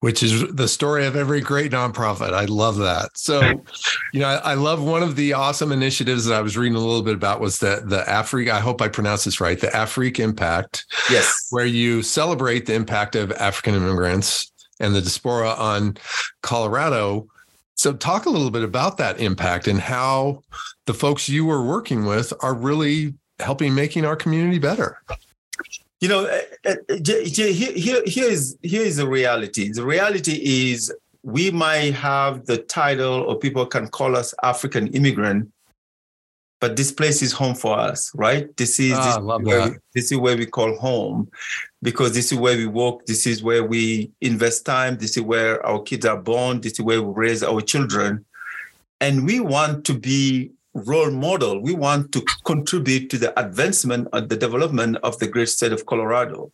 which 0.01 0.23
is 0.23 0.45
the 0.55 0.69
story 0.69 1.07
of 1.07 1.17
every 1.17 1.41
great 1.41 1.73
nonprofit. 1.73 2.33
I 2.33 2.45
love 2.45 2.77
that. 2.77 3.11
So, 3.17 3.41
you 4.13 4.21
know, 4.21 4.29
I, 4.29 4.53
I, 4.53 4.55
love 4.55 4.81
one 4.81 5.03
of 5.03 5.17
the 5.17 5.33
awesome 5.33 5.73
initiatives 5.73 6.27
that 6.27 6.37
I 6.37 6.41
was 6.41 6.57
reading 6.57 6.77
a 6.77 6.81
little 6.81 7.03
bit 7.03 7.17
about 7.17 7.41
was 7.41 7.59
the 7.59 7.83
the 7.85 8.09
Afrique. 8.09 8.49
I 8.49 8.61
hope 8.61 8.81
I 8.81 8.89
pronounce 8.89 9.25
this 9.25 9.41
right. 9.41 9.59
The 9.59 9.75
Afrique 9.75 10.21
Impact. 10.21 10.85
Yes, 11.11 11.49
where 11.51 11.67
you 11.67 12.03
celebrate 12.03 12.67
the 12.67 12.75
impact 12.75 13.17
of 13.17 13.33
African 13.33 13.75
immigrants 13.75 14.53
and 14.79 14.95
the 14.95 15.01
diaspora 15.01 15.51
on 15.51 15.97
Colorado. 16.43 17.27
So, 17.75 17.93
talk 17.93 18.27
a 18.27 18.31
little 18.31 18.51
bit 18.51 18.63
about 18.63 18.99
that 18.99 19.21
impact 19.21 19.67
and 19.67 19.81
how 19.81 20.43
the 20.87 20.95
folks 20.95 21.29
you 21.29 21.45
were 21.45 21.65
working 21.65 22.05
with 22.05 22.33
are 22.41 22.55
really 22.55 23.15
helping 23.41 23.75
making 23.75 24.05
our 24.05 24.17
community 24.17 24.59
better. 24.59 25.01
You 26.00 26.09
know, 26.09 26.26
uh, 26.26 26.40
uh, 26.64 26.75
here, 27.05 27.52
here, 27.52 28.02
here 28.07 28.31
is 28.31 28.57
here 28.62 28.83
is 28.83 28.97
the 28.97 29.09
reality. 29.09 29.73
The 29.73 29.85
reality 29.85 30.71
is 30.71 30.95
we 31.23 31.50
might 31.50 31.95
have 31.95 32.47
the 32.47 32.59
title, 32.59 33.25
or 33.25 33.37
people 33.37 33.67
can 33.67 33.88
call 33.88 34.17
us 34.17 34.33
African 34.43 34.87
immigrant, 34.88 35.50
but 36.61 36.76
this 36.76 36.90
place 36.90 37.23
is 37.23 37.33
home 37.33 37.55
for 37.55 37.78
us, 37.78 38.12
right? 38.14 38.57
This 38.57 38.81
is, 38.81 38.95
ah, 38.97 39.21
this, 39.21 39.47
where 39.47 39.71
we, 39.71 39.76
this 39.95 40.12
is 40.12 40.19
where 40.19 40.37
we 40.37 40.47
call 40.47 40.76
home 40.76 41.31
because 41.83 42.14
this 42.14 42.33
is 42.33 42.38
where 42.38 42.57
we 42.57 42.67
work. 42.67 43.07
This 43.07 43.26
is 43.26 43.43
where 43.43 43.64
we 43.64 44.11
invest 44.21 44.67
time. 44.67 44.97
This 44.99 45.17
is 45.17 45.23
where 45.23 45.64
our 45.64 45.83
kids 45.83 46.05
are 46.07 46.17
born. 46.17 46.61
This 46.61 46.73
is 46.75 46.81
where 46.81 47.02
we 47.02 47.26
raise 47.26 47.43
our 47.43 47.61
children. 47.61 48.25
And 49.00 49.25
we 49.25 49.38
want 49.38 49.85
to 49.87 49.95
be 49.95 50.50
role 50.78 51.11
model. 51.11 51.61
We 51.61 51.75
want 51.75 52.12
to 52.12 52.25
contribute 52.44 53.11
to 53.11 53.18
the 53.18 53.38
advancement 53.38 54.08
and 54.12 54.28
the 54.28 54.37
development 54.37 54.97
of 55.02 55.18
the 55.18 55.26
great 55.26 55.49
state 55.49 55.73
of 55.73 55.87
Colorado. 55.87 56.52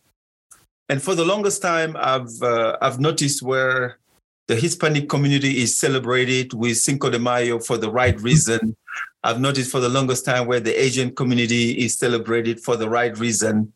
And 0.89 1.01
for 1.01 1.15
the 1.15 1.25
longest 1.25 1.61
time, 1.61 1.95
I've 1.99 2.41
uh, 2.41 2.77
I've 2.81 2.99
noticed 2.99 3.41
where 3.41 3.99
the 4.47 4.55
Hispanic 4.55 5.09
community 5.09 5.61
is 5.63 5.77
celebrated 5.77 6.53
with 6.53 6.77
Cinco 6.77 7.09
de 7.09 7.17
Mayo 7.17 7.59
for 7.59 7.77
the 7.77 7.89
right 7.89 8.19
reason. 8.21 8.75
I've 9.23 9.41
noticed 9.41 9.71
for 9.71 9.79
the 9.79 9.89
longest 9.89 10.23
time 10.25 10.45
where 10.45 10.59
the 10.59 10.79
Asian 10.79 11.15
community 11.15 11.71
is 11.83 11.97
celebrated 11.97 12.59
for 12.59 12.77
the 12.77 12.87
right 12.87 13.17
reason. 13.17 13.73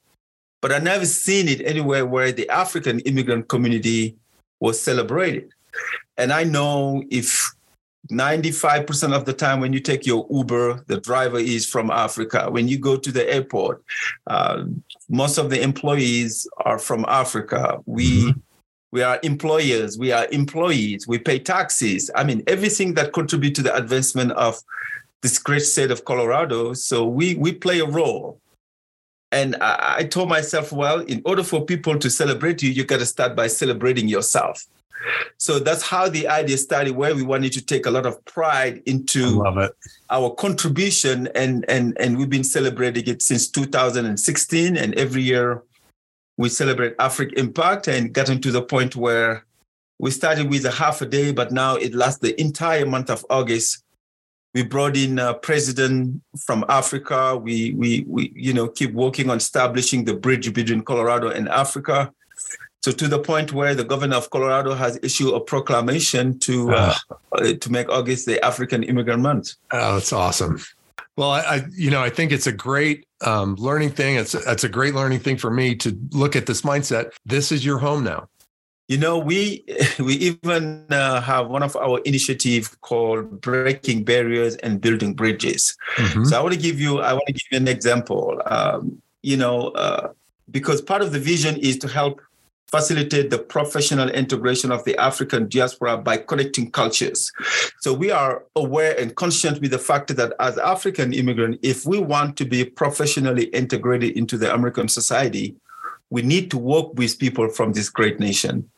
But 0.62 0.72
I've 0.72 0.84
never 0.84 1.06
seen 1.06 1.48
it 1.48 1.62
anywhere 1.66 2.06
where 2.06 2.32
the 2.32 2.48
African 2.50 3.00
immigrant 3.02 3.48
community 3.48 4.16
was 4.60 4.80
celebrated. 4.80 5.52
And 6.18 6.32
I 6.32 6.44
know 6.44 7.04
if 7.10 7.52
95% 8.12 9.14
of 9.16 9.26
the 9.26 9.34
time 9.34 9.60
when 9.60 9.72
you 9.72 9.80
take 9.80 10.06
your 10.06 10.26
Uber, 10.32 10.84
the 10.88 11.00
driver 11.00 11.38
is 11.38 11.68
from 11.68 11.92
Africa. 11.92 12.50
When 12.50 12.68
you 12.68 12.80
go 12.80 12.98
to 12.98 13.12
the 13.12 13.32
airport, 13.32 13.84
uh, 14.28 14.66
most 15.10 15.38
of 15.38 15.50
the 15.50 15.62
employees 15.62 16.48
are 16.66 16.80
from 16.80 17.06
Africa. 17.08 17.78
We 17.86 18.24
mm-hmm. 18.24 18.40
we 18.92 19.04
are 19.04 19.20
employers, 19.22 20.00
we 20.00 20.12
are 20.12 20.28
employees, 20.32 21.08
we 21.08 21.20
pay 21.20 21.38
taxes. 21.38 22.10
I 22.16 22.24
mean, 22.24 22.42
everything 22.48 22.96
that 22.96 23.14
contributes 23.14 23.58
to 23.58 23.64
the 23.64 23.76
advancement 23.76 24.32
of 24.32 24.60
this 25.22 25.38
great 25.38 25.62
state 25.62 25.92
of 25.92 26.06
Colorado. 26.06 26.74
So 26.74 27.06
we 27.06 27.36
we 27.36 27.52
play 27.54 27.80
a 27.80 27.86
role. 27.86 28.40
And 29.32 29.56
I, 29.62 29.98
I 29.98 30.04
told 30.06 30.30
myself, 30.30 30.72
well, 30.72 31.02
in 31.02 31.22
order 31.24 31.44
for 31.44 31.64
people 31.64 32.00
to 32.00 32.10
celebrate 32.10 32.64
you, 32.64 32.72
you 32.72 32.84
got 32.84 32.98
to 32.98 33.06
start 33.06 33.36
by 33.36 33.46
celebrating 33.46 34.08
yourself. 34.08 34.66
So 35.38 35.60
that's 35.60 35.84
how 35.84 36.10
the 36.10 36.28
idea 36.28 36.58
started, 36.58 36.96
where 36.96 37.16
we 37.16 37.24
wanted 37.24 37.54
to 37.54 37.66
take 37.66 37.86
a 37.86 37.92
lot 37.92 38.06
of 38.06 38.24
pride 38.26 38.82
into 38.86 39.44
our 40.10 40.30
contribution, 40.36 41.28
and 41.36 41.66
and 41.70 41.98
and 42.00 42.18
we've 42.18 42.30
been 42.30 42.44
celebrating 42.44 43.08
it 43.08 43.22
since 43.22 43.48
2016, 43.48 44.78
and 44.78 44.94
every 44.96 45.22
year 45.22 45.64
we 46.38 46.50
celebrate 46.50 46.96
Africa 47.00 47.40
Impact, 47.40 47.88
and 47.88 48.14
gotten 48.14 48.42
to 48.42 48.52
the 48.52 48.62
point 48.62 48.96
where 48.96 49.46
we 50.00 50.12
started 50.12 50.50
with 50.50 50.66
a 50.66 50.72
half 50.72 51.02
a 51.02 51.06
day, 51.06 51.32
but 51.32 51.52
now 51.52 51.76
it 51.76 51.94
lasts 51.94 52.20
the 52.20 52.40
entire 52.40 52.86
month 52.86 53.10
of 53.10 53.26
August. 53.30 53.84
We 54.54 54.64
brought 54.64 54.98
in 54.98 55.20
a 55.20 55.34
president 55.34 56.22
from 56.40 56.66
Africa. 56.68 57.38
We 57.38 57.74
we 57.76 58.04
we 58.08 58.34
you 58.36 58.54
know 58.54 58.68
keep 58.68 58.94
working 58.94 59.30
on 59.30 59.38
establishing 59.38 60.04
the 60.04 60.16
bridge 60.16 60.52
between 60.54 60.82
Colorado 60.82 61.30
and 61.30 61.48
Africa 61.48 62.12
so 62.82 62.92
to 62.92 63.08
the 63.08 63.20
point 63.20 63.52
where 63.52 63.76
the 63.76 63.84
governor 63.84 64.16
of 64.16 64.30
Colorado 64.30 64.74
has 64.74 65.00
issued 65.04 65.34
a 65.34 65.40
proclamation 65.40 66.40
to 66.40 66.72
uh, 66.72 66.96
uh, 67.34 67.54
to 67.54 67.72
make 67.72 67.90
August 67.90 68.26
the 68.26 68.44
African 68.44 68.84
Immigrant 68.84 69.22
Month. 69.22 69.56
Oh, 69.72 69.96
that's 69.96 70.14
awesome. 70.14 70.60
Well, 71.18 71.32
I, 71.32 71.40
I, 71.42 71.66
you 71.76 71.92
know 71.92 72.02
I 72.02 72.10
think 72.10 72.32
it's 72.32 72.48
a 72.48 72.54
great 72.54 73.06
um, 73.26 73.56
learning 73.56 73.92
thing. 73.92 74.16
It's 74.16 74.34
it's 74.34 74.64
a 74.64 74.70
great 74.70 74.96
learning 74.96 75.20
thing 75.20 75.38
for 75.38 75.52
me 75.52 75.76
to 75.76 75.98
look 76.12 76.36
at 76.36 76.46
this 76.46 76.62
mindset. 76.62 77.12
This 77.26 77.52
is 77.52 77.66
your 77.66 77.80
home 77.80 78.04
now. 78.04 78.30
You 78.88 78.98
know, 78.98 79.20
we 79.20 79.66
we 80.00 80.16
even 80.16 80.86
uh, 80.90 81.20
have 81.20 81.50
one 81.50 81.64
of 81.64 81.76
our 81.76 82.00
initiative 82.06 82.80
called 82.80 83.42
breaking 83.42 84.06
barriers 84.06 84.56
and 84.58 84.80
building 84.80 85.14
bridges. 85.14 85.76
Mm-hmm. 85.98 86.24
So 86.24 86.40
I 86.40 86.42
want 86.42 86.54
to 86.54 86.60
give 86.60 86.80
you 86.80 87.00
I 87.00 87.12
want 87.12 87.28
to 87.28 87.34
give 87.34 87.48
you 87.52 87.58
an 87.58 87.68
example. 87.68 88.42
Um, 88.46 89.02
you 89.22 89.36
know, 89.36 89.68
uh, 89.72 90.14
because 90.50 90.82
part 90.82 91.02
of 91.02 91.12
the 91.12 91.20
vision 91.20 91.58
is 91.58 91.78
to 91.80 91.88
help 91.90 92.22
facilitate 92.72 93.30
the 93.30 93.40
professional 93.40 94.10
integration 94.10 94.72
of 94.72 94.84
the 94.84 94.98
African 94.98 95.48
diaspora 95.48 95.98
by 95.98 96.18
connecting 96.18 96.72
cultures. 96.72 97.32
So 97.80 97.94
we 97.94 98.12
are 98.12 98.44
aware 98.56 98.98
and 99.00 99.16
conscious 99.16 99.60
with 99.60 99.72
the 99.72 99.80
fact 99.80 100.16
that 100.16 100.34
as 100.40 100.58
African 100.58 101.14
immigrants, 101.14 101.60
if 101.62 101.86
we 101.86 102.00
want 102.00 102.38
to 102.38 102.46
be 102.46 102.66
professionally 102.66 103.46
integrated 103.46 104.16
into 104.16 104.38
the 104.38 104.54
American 104.54 104.88
society, 104.88 105.56
we 106.10 106.22
need 106.22 106.50
to 106.52 106.58
work 106.58 106.94
with 106.96 107.20
people 107.20 107.50
from 107.50 107.74
this 107.74 107.90
great 107.90 108.20
nation. 108.20 108.70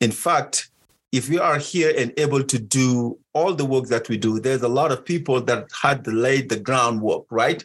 In 0.00 0.12
fact, 0.12 0.70
if 1.10 1.28
we 1.28 1.38
are 1.38 1.58
here 1.58 1.92
and 1.96 2.12
able 2.18 2.44
to 2.44 2.58
do 2.58 3.18
all 3.32 3.54
the 3.54 3.64
work 3.64 3.86
that 3.86 4.08
we 4.08 4.18
do, 4.18 4.38
there's 4.38 4.62
a 4.62 4.68
lot 4.68 4.92
of 4.92 5.04
people 5.04 5.40
that 5.40 5.68
had 5.80 6.06
laid 6.06 6.50
the 6.50 6.60
groundwork, 6.60 7.24
right? 7.30 7.64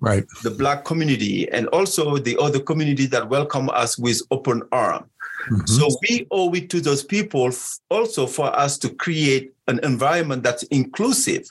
Right. 0.00 0.24
The 0.42 0.50
black 0.50 0.84
community 0.84 1.48
and 1.50 1.66
also 1.68 2.18
the 2.18 2.36
other 2.38 2.60
community 2.60 3.06
that 3.06 3.28
welcome 3.28 3.68
us 3.70 3.98
with 3.98 4.22
open 4.30 4.62
arm. 4.72 5.08
Mm-hmm. 5.50 5.66
so 5.66 5.88
we 6.02 6.26
owe 6.32 6.52
it 6.52 6.68
to 6.70 6.80
those 6.80 7.04
people 7.04 7.48
also 7.90 8.26
for 8.26 8.54
us 8.58 8.76
to 8.78 8.88
create 8.90 9.52
an 9.68 9.78
environment 9.84 10.42
that's 10.42 10.64
inclusive 10.64 11.48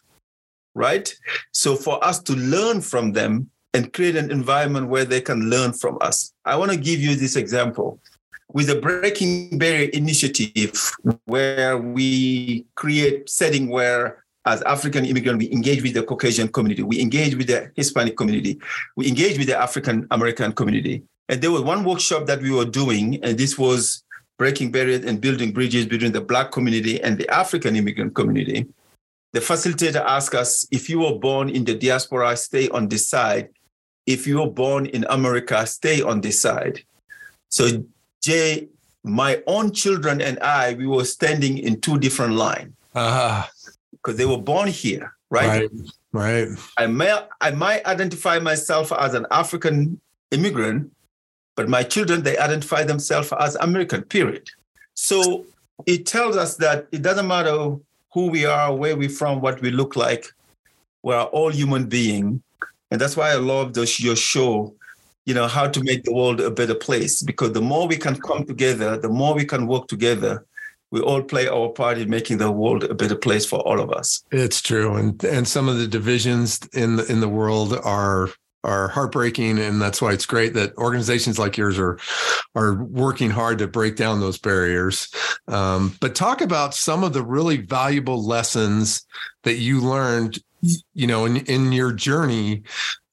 right? 0.77 1.13
So 1.51 1.75
for 1.75 2.03
us 2.05 2.19
to 2.19 2.33
learn 2.33 2.81
from 2.81 3.11
them 3.11 3.49
and 3.73 3.91
create 3.91 4.15
an 4.15 4.31
environment 4.31 4.87
where 4.87 5.05
they 5.05 5.19
can 5.19 5.49
learn 5.49 5.73
from 5.73 5.97
us. 6.01 6.33
I 6.45 6.55
want 6.55 6.71
to 6.71 6.77
give 6.77 6.99
you 6.99 7.15
this 7.15 7.35
example. 7.35 7.99
With 8.53 8.67
the 8.67 8.79
breaking 8.79 9.57
barrier 9.57 9.89
initiative 9.89 10.71
where 11.25 11.77
we 11.77 12.65
create 12.75 13.29
setting 13.29 13.67
where 13.67 14.23
as 14.47 14.61
African 14.63 15.05
immigrant, 15.05 15.39
we 15.39 15.51
engage 15.51 15.83
with 15.83 15.93
the 15.93 16.03
Caucasian 16.03 16.47
community, 16.47 16.81
we 16.81 17.01
engage 17.01 17.35
with 17.35 17.47
the 17.47 17.69
Hispanic 17.75 18.15
community, 18.15 18.59
we 18.95 19.07
engage 19.07 19.37
with 19.37 19.47
the 19.47 19.59
African 19.59 20.07
American 20.11 20.53
community. 20.53 21.03
And 21.29 21.41
there 21.41 21.51
was 21.51 21.61
one 21.61 21.83
workshop 21.83 22.25
that 22.27 22.41
we 22.41 22.51
were 22.51 22.65
doing, 22.65 23.21
and 23.23 23.37
this 23.37 23.57
was 23.57 24.03
breaking 24.37 24.71
barriers 24.71 25.03
and 25.03 25.19
building 25.19 25.51
bridges 25.51 25.85
between 25.85 26.13
the 26.13 26.21
Black 26.21 26.51
community 26.51 27.01
and 27.01 27.17
the 27.17 27.29
African 27.29 27.75
immigrant 27.75 28.15
community. 28.15 28.65
The 29.33 29.41
facilitator 29.41 30.03
asked 30.05 30.33
us 30.33 30.65
if 30.71 30.89
you 30.89 30.99
were 30.99 31.19
born 31.19 31.49
in 31.49 31.65
the 31.65 31.75
diaspora, 31.75 32.37
stay 32.37 32.69
on 32.69 32.87
this 32.87 33.07
side. 33.07 33.49
If 34.05 34.25
you 34.25 34.39
were 34.39 34.49
born 34.49 34.85
in 34.85 35.05
America, 35.09 35.67
stay 35.67 36.01
on 36.01 36.21
this 36.21 36.39
side. 36.39 36.79
So, 37.49 37.83
Jay, 38.23 38.69
my 39.03 39.43
own 39.45 39.73
children 39.73 40.21
and 40.21 40.39
I, 40.39 40.75
we 40.75 40.87
were 40.87 41.03
standing 41.03 41.57
in 41.57 41.81
two 41.81 41.99
different 41.99 42.35
lines. 42.35 42.71
Uh-huh 42.95 43.45
because 43.91 44.17
they 44.17 44.25
were 44.25 44.37
born 44.37 44.67
here, 44.67 45.13
right? 45.29 45.61
Right. 45.61 45.69
Right. 46.13 46.47
I 46.77 46.87
may 46.87 47.15
I 47.41 47.51
might 47.51 47.85
identify 47.85 48.39
myself 48.39 48.91
as 48.91 49.13
an 49.13 49.27
African 49.29 49.99
immigrant, 50.31 50.91
but 51.55 51.69
my 51.69 51.83
children 51.83 52.23
they 52.23 52.37
identify 52.37 52.83
themselves 52.83 53.31
as 53.39 53.55
American. 53.55 54.03
Period. 54.03 54.49
So 54.93 55.45
it 55.85 56.05
tells 56.05 56.37
us 56.37 56.55
that 56.57 56.87
it 56.91 57.01
doesn't 57.01 57.27
matter 57.27 57.75
who 58.13 58.27
we 58.31 58.45
are, 58.45 58.73
where 58.73 58.95
we're 58.95 59.09
from, 59.09 59.41
what 59.41 59.61
we 59.61 59.69
look 59.69 59.95
like. 59.95 60.25
We're 61.03 61.21
all 61.21 61.49
human 61.49 61.85
beings, 61.87 62.41
and 62.89 62.99
that's 62.99 63.15
why 63.15 63.31
I 63.31 63.35
love 63.35 63.73
this, 63.73 63.99
your 63.99 64.15
show. 64.15 64.73
You 65.25 65.33
know 65.33 65.47
how 65.47 65.67
to 65.67 65.83
make 65.83 66.03
the 66.03 66.13
world 66.13 66.39
a 66.39 66.49
better 66.49 66.73
place 66.73 67.21
because 67.21 67.51
the 67.51 67.61
more 67.61 67.85
we 67.85 67.97
can 67.97 68.15
come 68.15 68.45
together, 68.45 68.97
the 68.97 69.09
more 69.09 69.35
we 69.35 69.45
can 69.45 69.67
work 69.67 69.87
together, 69.87 70.45
we 70.91 71.01
all 71.01 71.21
play 71.21 71.47
our 71.47 71.69
part 71.69 71.97
in 71.97 72.09
making 72.09 72.37
the 72.37 72.51
world 72.51 72.83
a 72.83 72.93
better 72.93 73.15
place 73.15 73.45
for 73.45 73.59
all 73.59 73.79
of 73.79 73.91
us. 73.91 74.23
It's 74.31 74.61
true, 74.61 74.95
and 74.95 75.23
and 75.23 75.47
some 75.47 75.67
of 75.67 75.77
the 75.77 75.87
divisions 75.87 76.59
in 76.73 76.97
the, 76.97 77.05
in 77.11 77.19
the 77.19 77.29
world 77.29 77.73
are 77.73 78.29
are 78.63 78.89
heartbreaking, 78.89 79.59
and 79.59 79.81
that's 79.81 80.01
why 80.01 80.13
it's 80.13 80.25
great 80.25 80.53
that 80.53 80.75
organizations 80.77 81.39
like 81.39 81.57
yours 81.57 81.77
are 81.77 81.99
are 82.55 82.83
working 82.83 83.29
hard 83.29 83.59
to 83.59 83.67
break 83.67 83.95
down 83.95 84.19
those 84.19 84.37
barriers. 84.37 85.09
Um, 85.47 85.95
but 85.99 86.15
talk 86.15 86.41
about 86.41 86.73
some 86.73 87.03
of 87.03 87.13
the 87.13 87.23
really 87.23 87.57
valuable 87.57 88.25
lessons 88.25 89.05
that 89.43 89.55
you 89.55 89.81
learned, 89.81 90.39
you 90.93 91.07
know, 91.07 91.25
in 91.25 91.37
in 91.37 91.71
your 91.71 91.93
journey 91.93 92.63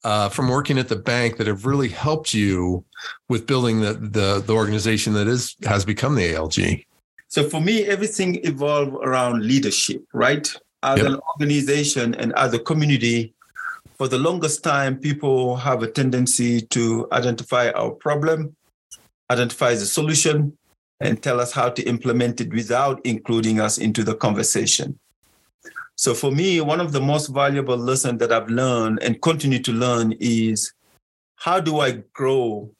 uh, 0.03 0.29
from 0.29 0.47
working 0.49 0.77
at 0.77 0.87
the 0.87 0.95
bank 0.95 1.37
that 1.37 1.47
have 1.47 1.65
really 1.65 1.89
helped 1.89 2.33
you 2.33 2.85
with 3.29 3.47
building 3.47 3.81
the 3.81 3.93
the, 3.93 4.43
the 4.45 4.53
organization 4.53 5.13
that 5.13 5.27
is 5.27 5.55
has 5.63 5.85
become 5.85 6.15
the 6.15 6.33
ALG. 6.33 6.85
So 7.35 7.43
for 7.49 7.59
me, 7.59 7.83
everything 7.83 8.39
evolved 8.45 8.93
around 9.03 9.45
leadership, 9.45 10.05
right? 10.13 10.49
As 10.83 10.99
yep. 10.99 11.07
an 11.07 11.19
organization 11.33 12.15
and 12.15 12.31
as 12.37 12.53
a 12.53 12.59
community, 12.59 13.33
for 13.97 14.07
the 14.07 14.17
longest 14.17 14.63
time, 14.63 14.97
people 14.97 15.57
have 15.57 15.83
a 15.83 15.91
tendency 15.91 16.61
to 16.61 17.09
identify 17.11 17.71
our 17.71 17.91
problem, 17.91 18.55
identify 19.29 19.71
the 19.71 19.85
solution, 19.85 20.57
and 21.01 21.21
tell 21.21 21.41
us 21.41 21.51
how 21.51 21.67
to 21.67 21.83
implement 21.83 22.39
it 22.39 22.53
without 22.53 23.01
including 23.03 23.59
us 23.59 23.79
into 23.79 24.05
the 24.05 24.15
conversation. 24.15 24.97
So 25.97 26.13
for 26.13 26.31
me, 26.31 26.61
one 26.61 26.79
of 26.79 26.93
the 26.93 27.01
most 27.01 27.27
valuable 27.27 27.75
lessons 27.75 28.19
that 28.19 28.31
I've 28.31 28.49
learned 28.49 29.03
and 29.03 29.21
continue 29.21 29.59
to 29.59 29.73
learn 29.73 30.13
is 30.21 30.71
how 31.35 31.59
do 31.59 31.81
I 31.81 32.01
grow, 32.13 32.71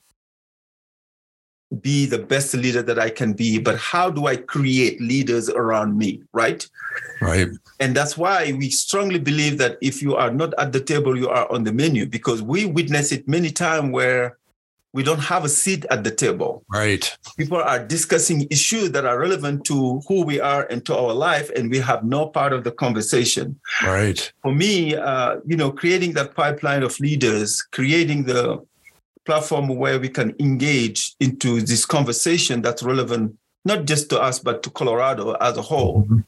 be 1.81 2.05
the 2.05 2.19
best 2.19 2.53
leader 2.53 2.81
that 2.81 2.99
I 2.99 3.09
can 3.09 3.33
be, 3.33 3.59
but 3.59 3.77
how 3.77 4.09
do 4.09 4.27
I 4.27 4.35
create 4.35 4.99
leaders 5.01 5.49
around 5.49 5.97
me, 5.97 6.21
right? 6.33 6.67
Right. 7.21 7.49
And 7.79 7.95
that's 7.95 8.17
why 8.17 8.53
we 8.57 8.69
strongly 8.69 9.19
believe 9.19 9.57
that 9.57 9.77
if 9.81 10.01
you 10.01 10.15
are 10.15 10.31
not 10.31 10.53
at 10.57 10.71
the 10.71 10.79
table, 10.79 11.17
you 11.17 11.29
are 11.29 11.51
on 11.51 11.63
the 11.63 11.73
menu 11.73 12.05
because 12.05 12.41
we 12.41 12.65
witness 12.65 13.11
it 13.11 13.27
many 13.27 13.51
times 13.51 13.91
where 13.91 14.37
we 14.95 15.03
don't 15.03 15.19
have 15.19 15.43
a 15.43 15.49
seat 15.49 15.85
at 15.91 16.05
the 16.05 16.09
table. 16.09 16.63
Right. 16.69 17.17
People 17.37 17.57
are 17.57 17.85
discussing 17.85 18.47
issues 18.49 18.91
that 18.91 19.05
are 19.05 19.19
relevant 19.19 19.65
to 19.65 19.99
who 20.07 20.23
we 20.23 20.39
are 20.39 20.65
and 20.71 20.85
to 20.85 20.95
our 20.95 21.13
life, 21.13 21.49
and 21.49 21.69
we 21.69 21.79
have 21.79 22.05
no 22.05 22.27
part 22.27 22.53
of 22.53 22.63
the 22.63 22.71
conversation. 22.71 23.59
Right. 23.83 24.31
For 24.41 24.55
me, 24.55 24.95
uh, 24.95 25.41
you 25.45 25.57
know, 25.57 25.69
creating 25.69 26.13
that 26.13 26.33
pipeline 26.33 26.81
of 26.81 26.97
leaders, 27.01 27.61
creating 27.61 28.23
the 28.23 28.65
platform 29.25 29.67
where 29.69 29.99
we 29.99 30.09
can 30.09 30.35
engage 30.39 31.15
into 31.19 31.61
this 31.61 31.85
conversation 31.85 32.61
that's 32.61 32.83
relevant 32.83 33.37
not 33.63 33.85
just 33.85 34.09
to 34.09 34.19
us 34.19 34.39
but 34.39 34.61
to 34.63 34.69
Colorado 34.69 35.33
as 35.33 35.57
a 35.57 35.61
whole 35.61 36.03
mm-hmm. 36.03 36.19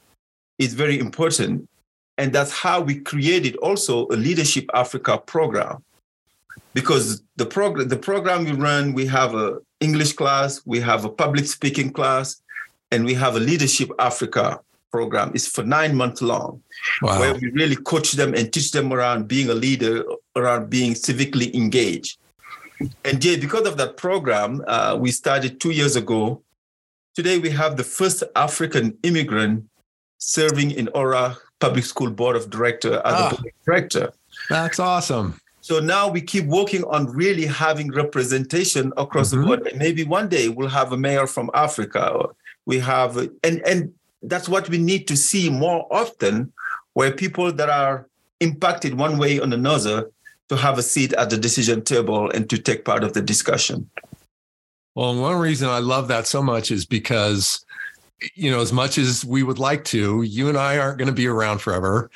is 0.58 0.74
very 0.74 1.00
important. 1.00 1.70
And 2.18 2.34
that's 2.34 2.52
how 2.52 2.82
we 2.82 3.00
created 3.00 3.56
also 3.58 4.08
a 4.08 4.18
Leadership 4.18 4.66
Africa 4.74 5.20
program 5.20 5.84
because 6.78 7.24
the 7.38 7.46
program 7.46 7.88
the 7.88 7.98
program 7.98 8.46
we 8.46 8.52
run 8.52 8.94
we 8.94 9.06
have 9.06 9.34
a 9.34 9.58
english 9.80 10.14
class 10.14 10.62
we 10.66 10.80
have 10.80 11.06
a 11.06 11.10
public 11.10 11.46
speaking 11.46 11.92
class 11.92 12.42
and 12.92 13.04
we 13.04 13.14
have 13.14 13.36
a 13.36 13.40
leadership 13.40 13.90
africa 13.98 14.60
program 14.92 15.32
it's 15.34 15.48
for 15.48 15.64
nine 15.64 15.96
months 15.96 16.22
long 16.22 16.62
wow. 17.02 17.20
where 17.20 17.34
we 17.34 17.50
really 17.52 17.76
coach 17.76 18.12
them 18.14 18.34
and 18.36 18.54
teach 18.54 18.72
them 18.72 18.94
around 18.94 19.28
being 19.28 19.50
a 19.50 19.54
leader 19.54 20.04
around 20.36 20.70
being 20.70 20.94
civically 20.94 21.54
engaged 21.54 22.20
and 23.06 23.22
Jay, 23.22 23.38
because 23.38 23.68
of 23.68 23.78
that 23.78 23.98
program 23.98 24.64
uh, 24.68 24.98
we 25.00 25.12
started 25.12 25.60
two 25.60 25.72
years 25.72 25.96
ago 25.96 26.42
today 27.16 27.40
we 27.40 27.50
have 27.50 27.78
the 27.78 27.84
first 27.84 28.24
african 28.36 28.98
immigrant 29.04 29.64
serving 30.20 30.72
in 30.72 30.90
Aurora 30.96 31.38
public 31.60 31.86
school 31.86 32.10
board 32.10 32.36
of 32.36 32.50
director 32.50 32.96
as 33.06 33.14
ah, 33.16 33.38
a 33.40 33.66
director 33.66 34.12
that's 34.50 34.80
awesome 34.80 35.40
so 35.68 35.82
now 35.82 36.08
we 36.08 36.22
keep 36.22 36.46
working 36.46 36.86
on 36.86 37.08
really 37.08 37.46
having 37.46 37.92
representation 37.92 38.94
across 38.96 39.32
mm-hmm. 39.32 39.42
the 39.42 39.58
board. 39.58 39.74
Maybe 39.76 40.06
one 40.06 40.30
day 40.30 40.48
we'll 40.48 40.70
have 40.70 40.94
a 40.94 40.98
mayor 40.98 41.28
from 41.28 41.52
Africa. 41.54 42.08
Or 42.10 42.36
we 42.66 42.80
have, 42.80 43.18
and 43.44 43.62
and 43.68 43.92
that's 44.22 44.48
what 44.48 44.70
we 44.70 44.78
need 44.78 45.10
to 45.10 45.18
see 45.18 45.50
more 45.50 45.86
often, 45.92 46.54
where 46.94 47.12
people 47.12 47.52
that 47.52 47.70
are 47.70 48.08
impacted 48.40 48.94
one 48.94 49.18
way 49.18 49.42
or 49.42 49.44
another 49.44 50.10
to 50.50 50.56
have 50.56 50.78
a 50.78 50.84
seat 50.84 51.14
at 51.14 51.30
the 51.30 51.38
decision 51.38 51.84
table 51.84 52.30
and 52.32 52.50
to 52.50 52.58
take 52.58 52.86
part 52.86 53.04
of 53.04 53.14
the 53.14 53.22
discussion. 53.22 53.90
Well, 54.96 55.20
one 55.20 55.38
reason 55.38 55.70
I 55.70 55.80
love 55.80 56.08
that 56.08 56.26
so 56.26 56.42
much 56.42 56.72
is 56.72 56.86
because 56.86 57.64
you 58.34 58.50
know, 58.50 58.62
as 58.62 58.74
much 58.74 58.98
as 58.98 59.24
we 59.24 59.44
would 59.44 59.60
like 59.60 59.84
to, 59.86 60.24
you 60.24 60.50
and 60.50 60.58
I 60.58 60.80
aren't 60.80 60.98
going 60.98 61.08
to 61.08 61.14
be 61.14 61.28
around 61.28 61.60
forever 61.60 62.10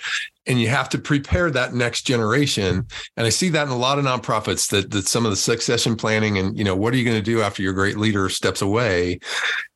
and 0.48 0.60
you 0.60 0.68
have 0.68 0.90
to 0.90 0.98
prepare 0.98 1.52
that 1.52 1.74
next 1.74 2.04
generation. 2.04 2.88
And 3.16 3.28
i 3.28 3.30
see 3.30 3.50
that 3.50 3.68
in 3.68 3.70
a 3.70 3.78
lot 3.78 4.00
of 4.00 4.06
nonprofits 4.06 4.70
that 4.72 4.92
that 4.92 5.08
some 5.08 5.26
of 5.26 5.32
the 5.32 5.38
succession 5.38 5.96
planning 5.96 6.38
and 6.38 6.58
you 6.58 6.64
know 6.64 6.76
what 6.76 6.94
are 6.94 6.98
you 6.98 7.06
going 7.06 7.18
to 7.18 7.22
do 7.22 7.42
after 7.42 7.62
your 7.62 7.74
great 7.74 7.98
leader 7.98 8.30
steps 8.30 8.62
away? 8.62 9.20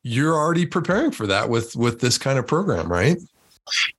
You're 0.04 0.36
already 0.36 0.65
preparing 0.65 1.12
for 1.12 1.28
that 1.28 1.50
with 1.50 1.76
with 1.76 2.02
this 2.02 2.18
kind 2.18 2.39
of 2.39 2.48
program 2.48 2.91
right 2.91 3.18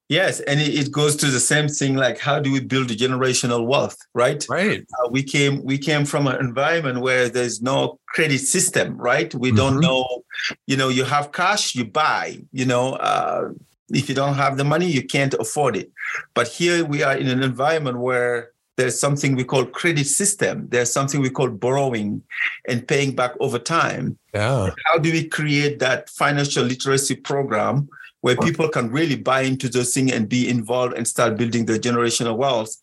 Yes, 0.09 0.41
and 0.41 0.61
it, 0.61 0.93
goes 0.93 1.17
to 1.17 1.27
the 1.27 1.41
same 1.41 1.69
thing. 1.69 1.97
Like, 1.97 2.19
how 2.19 2.39
do 2.39 2.53
we 2.53 2.61
build 2.61 2.89
generational 2.89 3.67
wealth? 3.67 3.97
Right. 4.15 4.45
Right. 4.49 4.87
Uh, 4.99 5.09
we 5.11 5.23
came 5.23 5.65
we 5.65 5.79
came 5.79 6.05
from 6.05 6.29
an 6.29 6.37
environment 6.37 7.01
where 7.01 7.29
there's 7.29 7.61
no 7.61 7.99
credit 8.07 8.39
system. 8.39 8.97
Right. 8.97 9.35
We 9.35 9.49
mm-hmm. 9.49 9.57
don't 9.57 9.81
know. 9.81 10.25
You 10.67 10.77
know, 10.77 10.89
you 10.89 11.05
have 11.05 11.33
cash, 11.33 11.75
you 11.75 11.85
buy. 11.85 12.39
You 12.53 12.67
know, 12.67 12.95
uh, 12.95 13.51
if 13.91 14.09
you 14.09 14.15
don't 14.15 14.35
have 14.35 14.57
the 14.57 14.65
money, 14.65 14.87
you 14.87 15.05
can't 15.05 15.35
afford 15.35 15.77
it. 15.77 15.91
But 16.35 16.49
here 16.49 16.85
we 16.85 17.03
are 17.03 17.17
in 17.17 17.29
an 17.29 17.43
environment 17.43 17.99
where 17.99 18.53
there's 18.77 18.99
something 18.99 19.35
we 19.35 19.45
call 19.45 19.65
credit 19.65 20.07
system. 20.07 20.69
There's 20.69 20.93
something 20.93 21.21
we 21.21 21.31
call 21.31 21.49
borrowing 21.49 22.23
and 22.69 22.87
paying 22.87 23.15
back 23.15 23.33
over 23.41 23.59
time. 23.59 24.19
Yeah. 24.35 24.71
How 24.85 24.99
do 24.99 25.11
we 25.11 25.27
create 25.27 25.79
that 25.79 26.11
financial 26.11 26.65
literacy 26.65 27.17
program 27.17 27.89
where 28.21 28.37
people 28.37 28.69
can 28.69 28.91
really 28.91 29.17
buy 29.17 29.43
into 29.43 29.69
those 29.69 29.93
things 29.95 30.13
and 30.13 30.29
be 30.29 30.49
involved 30.49 30.95
and 30.95 31.07
start 31.07 31.37
building 31.37 31.67
their 31.67 31.79
generational 31.79 32.37
wealth, 32.37 32.77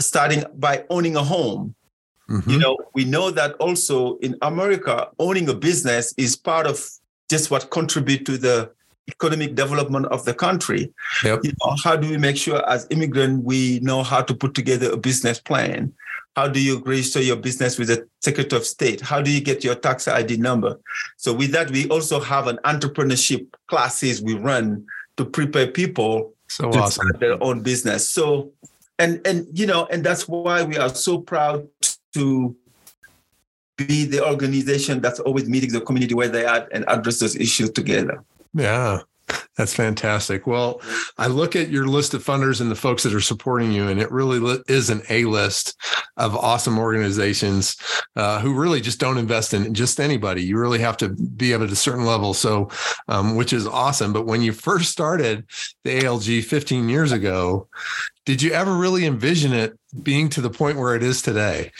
starting 0.00 0.44
by 0.54 0.84
owning 0.90 1.16
a 1.16 1.22
home? 1.22 1.74
Mm-hmm. 2.28 2.50
You 2.50 2.58
know, 2.58 2.78
we 2.94 3.04
know 3.04 3.30
that 3.30 3.52
also 3.54 4.16
in 4.18 4.36
America, 4.42 5.08
owning 5.18 5.48
a 5.48 5.54
business 5.54 6.14
is 6.16 6.36
part 6.36 6.66
of 6.66 6.88
just 7.28 7.50
what 7.50 7.70
contribute 7.70 8.24
to 8.26 8.38
the 8.38 8.70
economic 9.08 9.54
development 9.54 10.06
of 10.06 10.24
the 10.24 10.34
country. 10.34 10.92
Yep. 11.22 11.40
You 11.44 11.52
know, 11.60 11.76
how 11.82 11.96
do 11.96 12.08
we 12.08 12.16
make 12.16 12.36
sure 12.36 12.66
as 12.68 12.86
immigrant 12.90 13.44
we 13.44 13.80
know 13.80 14.02
how 14.02 14.22
to 14.22 14.34
put 14.34 14.54
together 14.54 14.90
a 14.90 14.96
business 14.96 15.38
plan? 15.38 15.92
How 16.36 16.48
do 16.48 16.60
you 16.60 16.82
register 16.84 17.22
your 17.22 17.36
business 17.36 17.78
with 17.78 17.88
the 17.88 18.08
Secretary 18.20 18.60
of 18.60 18.66
State? 18.66 19.00
How 19.00 19.22
do 19.22 19.30
you 19.30 19.40
get 19.40 19.62
your 19.62 19.76
tax 19.76 20.08
ID 20.08 20.36
number? 20.38 20.80
So 21.16 21.32
with 21.32 21.52
that, 21.52 21.70
we 21.70 21.88
also 21.88 22.18
have 22.18 22.48
an 22.48 22.58
entrepreneurship 22.64 23.46
classes 23.68 24.20
we 24.20 24.34
run 24.34 24.84
to 25.16 25.24
prepare 25.24 25.68
people 25.68 26.32
so 26.48 26.70
to 26.70 26.78
awesome. 26.78 27.06
start 27.06 27.20
their 27.20 27.42
own 27.42 27.62
business. 27.62 28.08
So 28.08 28.52
and 28.98 29.20
and 29.26 29.46
you 29.52 29.66
know, 29.66 29.86
and 29.86 30.04
that's 30.04 30.28
why 30.28 30.62
we 30.62 30.76
are 30.76 30.94
so 30.94 31.18
proud 31.18 31.68
to 32.14 32.56
be 33.76 34.04
the 34.04 34.24
organization 34.24 35.00
that's 35.00 35.20
always 35.20 35.48
meeting 35.48 35.72
the 35.72 35.80
community 35.80 36.14
where 36.14 36.28
they 36.28 36.44
are 36.46 36.68
and 36.72 36.84
address 36.88 37.18
those 37.18 37.36
issues 37.36 37.70
together. 37.70 38.22
Yeah. 38.52 39.00
That's 39.56 39.74
fantastic. 39.74 40.46
Well, 40.46 40.80
I 41.16 41.28
look 41.28 41.54
at 41.54 41.70
your 41.70 41.86
list 41.86 42.12
of 42.12 42.24
funders 42.24 42.60
and 42.60 42.70
the 42.70 42.76
folks 42.76 43.04
that 43.04 43.14
are 43.14 43.20
supporting 43.20 43.70
you, 43.70 43.86
and 43.86 44.00
it 44.00 44.10
really 44.10 44.60
is 44.66 44.90
an 44.90 45.02
A 45.10 45.24
list 45.26 45.76
of 46.16 46.34
awesome 46.34 46.78
organizations 46.78 47.76
uh, 48.16 48.40
who 48.40 48.52
really 48.52 48.80
just 48.80 48.98
don't 48.98 49.18
invest 49.18 49.54
in 49.54 49.72
just 49.72 50.00
anybody. 50.00 50.42
You 50.42 50.58
really 50.58 50.80
have 50.80 50.96
to 50.98 51.10
be 51.10 51.52
at 51.54 51.62
a 51.62 51.76
certain 51.76 52.04
level. 52.04 52.34
So, 52.34 52.68
um, 53.08 53.36
which 53.36 53.52
is 53.52 53.66
awesome. 53.66 54.12
But 54.12 54.26
when 54.26 54.42
you 54.42 54.52
first 54.52 54.90
started 54.90 55.44
the 55.84 56.00
ALG 56.00 56.44
15 56.44 56.88
years 56.88 57.12
ago, 57.12 57.68
did 58.24 58.42
you 58.42 58.52
ever 58.52 58.74
really 58.74 59.06
envision 59.06 59.52
it 59.52 59.78
being 60.02 60.28
to 60.30 60.40
the 60.40 60.50
point 60.50 60.78
where 60.78 60.96
it 60.96 61.02
is 61.02 61.22
today? 61.22 61.70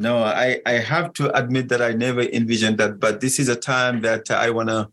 No, 0.00 0.18
I, 0.22 0.60
I 0.64 0.74
have 0.74 1.12
to 1.14 1.36
admit 1.36 1.68
that 1.70 1.82
I 1.82 1.90
never 1.90 2.20
envisioned 2.20 2.78
that, 2.78 3.00
but 3.00 3.20
this 3.20 3.40
is 3.40 3.48
a 3.48 3.56
time 3.56 4.00
that 4.02 4.30
I 4.30 4.48
want 4.48 4.68
to 4.68 4.88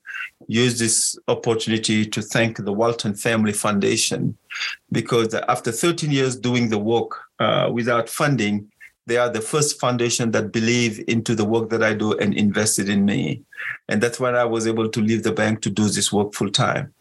use 0.47 0.79
this 0.79 1.15
opportunity 1.27 2.07
to 2.07 2.23
thank 2.23 2.57
the 2.57 2.73
Walton 2.73 3.13
Family 3.13 3.53
Foundation 3.53 4.35
because 4.91 5.31
after 5.35 5.71
13 5.71 6.09
years 6.09 6.35
doing 6.35 6.69
the 6.69 6.79
work 6.79 7.21
uh, 7.37 7.69
without 7.71 8.09
funding, 8.09 8.67
they 9.05 9.17
are 9.17 9.29
the 9.29 9.41
first 9.41 9.79
foundation 9.79 10.31
that 10.31 10.51
believe 10.51 11.03
into 11.07 11.35
the 11.35 11.45
work 11.45 11.69
that 11.69 11.83
I 11.83 11.93
do 11.93 12.17
and 12.17 12.33
invested 12.33 12.89
in 12.89 13.05
me. 13.05 13.43
And 13.87 14.01
that's 14.01 14.19
when 14.19 14.33
I 14.35 14.45
was 14.45 14.65
able 14.65 14.89
to 14.89 15.01
leave 15.01 15.21
the 15.21 15.31
bank 15.31 15.61
to 15.61 15.69
do 15.69 15.87
this 15.87 16.11
work 16.11 16.33
full 16.33 16.49
time. 16.49 16.91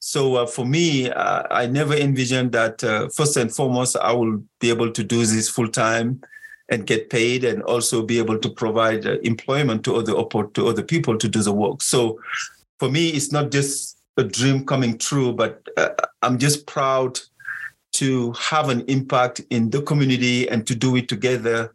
So 0.00 0.34
uh, 0.34 0.46
for 0.46 0.66
me, 0.66 1.10
uh, 1.10 1.44
I 1.48 1.66
never 1.66 1.94
envisioned 1.94 2.50
that 2.52 2.82
uh, 2.82 3.08
first 3.10 3.36
and 3.36 3.54
foremost, 3.54 3.96
I 3.96 4.10
will 4.10 4.42
be 4.58 4.68
able 4.68 4.90
to 4.90 5.04
do 5.04 5.24
this 5.24 5.48
full 5.48 5.68
time 5.68 6.22
and 6.68 6.86
get 6.86 7.10
paid 7.10 7.44
and 7.44 7.62
also 7.62 8.02
be 8.02 8.18
able 8.18 8.38
to 8.38 8.48
provide 8.48 9.06
uh, 9.06 9.18
employment 9.22 9.84
to 9.84 9.96
other 9.96 10.14
to 10.54 10.68
other 10.68 10.82
people 10.82 11.18
to 11.18 11.28
do 11.28 11.42
the 11.42 11.52
work. 11.52 11.82
So 11.82 12.20
for 12.78 12.90
me, 12.90 13.10
it's 13.10 13.32
not 13.32 13.50
just 13.50 13.98
a 14.16 14.24
dream 14.24 14.64
coming 14.64 14.98
true, 14.98 15.32
but 15.32 15.66
uh, 15.76 15.90
I'm 16.22 16.38
just 16.38 16.66
proud 16.66 17.18
to 17.92 18.32
have 18.32 18.68
an 18.68 18.82
impact 18.88 19.40
in 19.50 19.70
the 19.70 19.82
community 19.82 20.48
and 20.48 20.66
to 20.66 20.74
do 20.74 20.96
it 20.96 21.08
together 21.08 21.74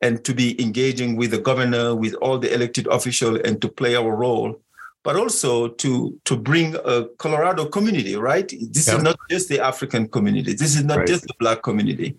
and 0.00 0.24
to 0.24 0.34
be 0.34 0.60
engaging 0.60 1.16
with 1.16 1.32
the 1.32 1.38
governor, 1.38 1.94
with 1.94 2.14
all 2.14 2.38
the 2.38 2.52
elected 2.52 2.86
officials, 2.86 3.40
and 3.44 3.60
to 3.60 3.68
play 3.68 3.94
our 3.94 4.16
role, 4.16 4.58
but 5.02 5.16
also 5.16 5.68
to 5.68 6.18
to 6.24 6.36
bring 6.36 6.74
a 6.84 7.04
Colorado 7.18 7.66
community. 7.66 8.16
Right? 8.16 8.48
This 8.48 8.88
yeah. 8.88 8.96
is 8.96 9.02
not 9.02 9.18
just 9.28 9.48
the 9.50 9.60
African 9.60 10.08
community. 10.08 10.54
This 10.54 10.74
is 10.76 10.84
not 10.84 10.98
right. 10.98 11.06
just 11.06 11.26
the 11.26 11.34
Black 11.38 11.62
community 11.62 12.16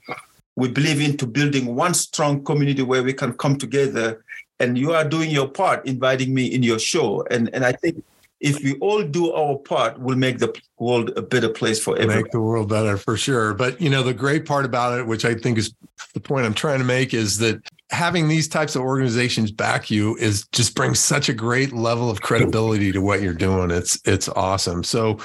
we 0.56 0.68
believe 0.70 1.02
into 1.02 1.26
building 1.26 1.76
one 1.76 1.94
strong 1.94 2.44
community 2.44 2.82
where 2.82 3.04
we 3.04 3.14
can 3.14 3.34
come 3.34 3.58
together 3.58 4.24
and 4.60 4.78
you 4.78 4.94
are 4.94 5.08
doing 5.08 5.30
your 5.30 5.48
part 5.48 5.86
inviting 5.86 6.34
me 6.34 6.46
in 6.46 6.64
your 6.64 6.80
show 6.80 7.26
and 7.32 7.50
and 7.54 7.66
i 7.66 7.72
think 7.72 8.04
if 8.42 8.64
we 8.64 8.74
all 8.80 9.04
do 9.04 9.32
our 9.32 9.58
part, 9.58 10.00
we'll 10.00 10.18
make 10.18 10.40
the 10.40 10.54
world 10.80 11.12
a 11.16 11.22
better 11.22 11.48
place 11.48 11.80
for 11.82 11.96
everyone. 11.96 12.24
Make 12.24 12.32
the 12.32 12.42
world 12.42 12.70
better 12.70 12.98
for 12.98 13.16
sure. 13.16 13.54
But 13.54 13.80
you 13.80 13.90
know, 13.90 14.02
the 14.02 14.16
great 14.16 14.46
part 14.46 14.66
about 14.66 15.00
it, 15.00 15.06
which 15.06 15.26
I 15.26 15.36
think 15.36 15.60
is 15.60 15.74
the 16.14 16.20
point 16.20 16.46
I'm 16.46 16.56
trying 16.56 16.80
to 16.80 16.86
make, 16.86 17.14
is 17.14 17.38
that 17.38 17.62
having 17.92 18.28
these 18.28 18.48
types 18.48 18.76
of 18.76 18.82
organizations 18.82 19.52
back 19.52 19.92
you 19.92 20.16
is 20.18 20.48
just 20.52 20.76
brings 20.76 21.00
such 21.00 21.30
a 21.30 21.34
great 21.34 21.72
level 21.72 22.10
of 22.10 22.22
credibility 22.22 22.92
to 22.92 23.00
what 23.00 23.22
you're 23.22 23.34
doing. 23.34 23.70
It's 23.70 24.00
it's 24.06 24.28
awesome. 24.28 24.84
So 24.84 25.20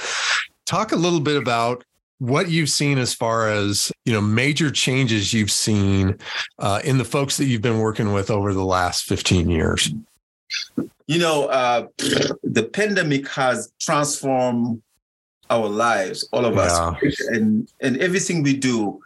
talk 0.67 0.93
a 0.93 0.97
little 0.97 1.21
bit 1.21 1.39
about 1.39 1.85
what 2.19 2.51
you've 2.51 2.71
seen 2.71 2.99
as 2.99 3.15
far 3.15 3.49
as 3.49 3.91
you 4.07 4.13
know 4.13 4.21
major 4.21 4.71
changes 4.71 5.35
you've 5.35 5.51
seen 5.51 6.17
uh, 6.61 6.81
in 6.85 6.97
the 6.97 7.05
folks 7.05 7.37
that 7.37 7.45
you've 7.45 7.61
been 7.61 7.81
working 7.81 8.13
with 8.13 8.31
over 8.31 8.55
the 8.55 8.65
last 8.65 9.05
15 9.05 9.51
years 9.51 9.91
you 11.07 11.19
know 11.19 11.47
uh, 11.47 11.87
the 12.43 12.63
pandemic 12.73 13.29
has 13.29 13.73
transformed 13.79 14.81
our 15.51 15.69
lives 15.69 16.27
all 16.33 16.47
of 16.47 16.55
yeah. 16.55 16.63
us 16.63 17.21
and 17.29 17.69
and 17.81 17.99
everything 17.99 18.43
we 18.43 18.57
do 18.57 19.01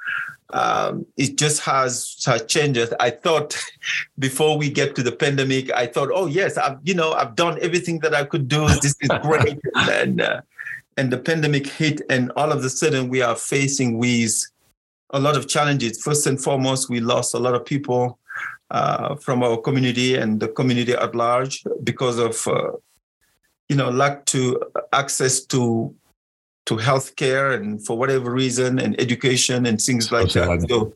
um, 0.52 1.06
it 1.16 1.38
just 1.38 1.60
has, 1.62 2.16
has 2.26 2.44
changed. 2.46 2.92
I 2.98 3.10
thought 3.10 3.56
before 4.18 4.58
we 4.58 4.68
get 4.68 4.94
to 4.96 5.02
the 5.02 5.12
pandemic, 5.12 5.70
I 5.72 5.86
thought, 5.86 6.10
oh 6.12 6.26
yes, 6.26 6.58
I've 6.58 6.78
you 6.82 6.94
know 6.94 7.12
I've 7.12 7.36
done 7.36 7.58
everything 7.62 8.00
that 8.00 8.14
I 8.14 8.24
could 8.24 8.48
do. 8.48 8.66
This 8.66 8.96
is 9.00 9.10
great, 9.22 9.58
and 9.74 10.20
uh, 10.20 10.40
and 10.96 11.12
the 11.12 11.18
pandemic 11.18 11.66
hit, 11.66 12.02
and 12.10 12.32
all 12.32 12.52
of 12.52 12.64
a 12.64 12.70
sudden 12.70 13.08
we 13.08 13.22
are 13.22 13.36
facing 13.36 13.98
with 13.98 14.44
a 15.12 15.20
lot 15.20 15.36
of 15.36 15.48
challenges. 15.48 16.02
First 16.02 16.26
and 16.26 16.40
foremost, 16.40 16.88
we 16.88 17.00
lost 17.00 17.34
a 17.34 17.38
lot 17.38 17.54
of 17.54 17.64
people 17.64 18.18
uh, 18.70 19.16
from 19.16 19.42
our 19.42 19.56
community 19.56 20.14
and 20.16 20.40
the 20.40 20.48
community 20.48 20.92
at 20.92 21.14
large 21.14 21.64
because 21.82 22.18
of 22.18 22.46
uh, 22.46 22.72
you 23.68 23.76
know 23.76 23.90
lack 23.90 24.24
to 24.26 24.60
access 24.92 25.40
to 25.46 25.94
to 26.66 26.76
healthcare 26.76 27.54
and 27.54 27.84
for 27.84 27.98
whatever 27.98 28.30
reason 28.30 28.78
and 28.78 29.00
education 29.00 29.66
and 29.66 29.80
things 29.80 30.12
like 30.12 30.30
that. 30.32 30.66
So, 30.68 30.94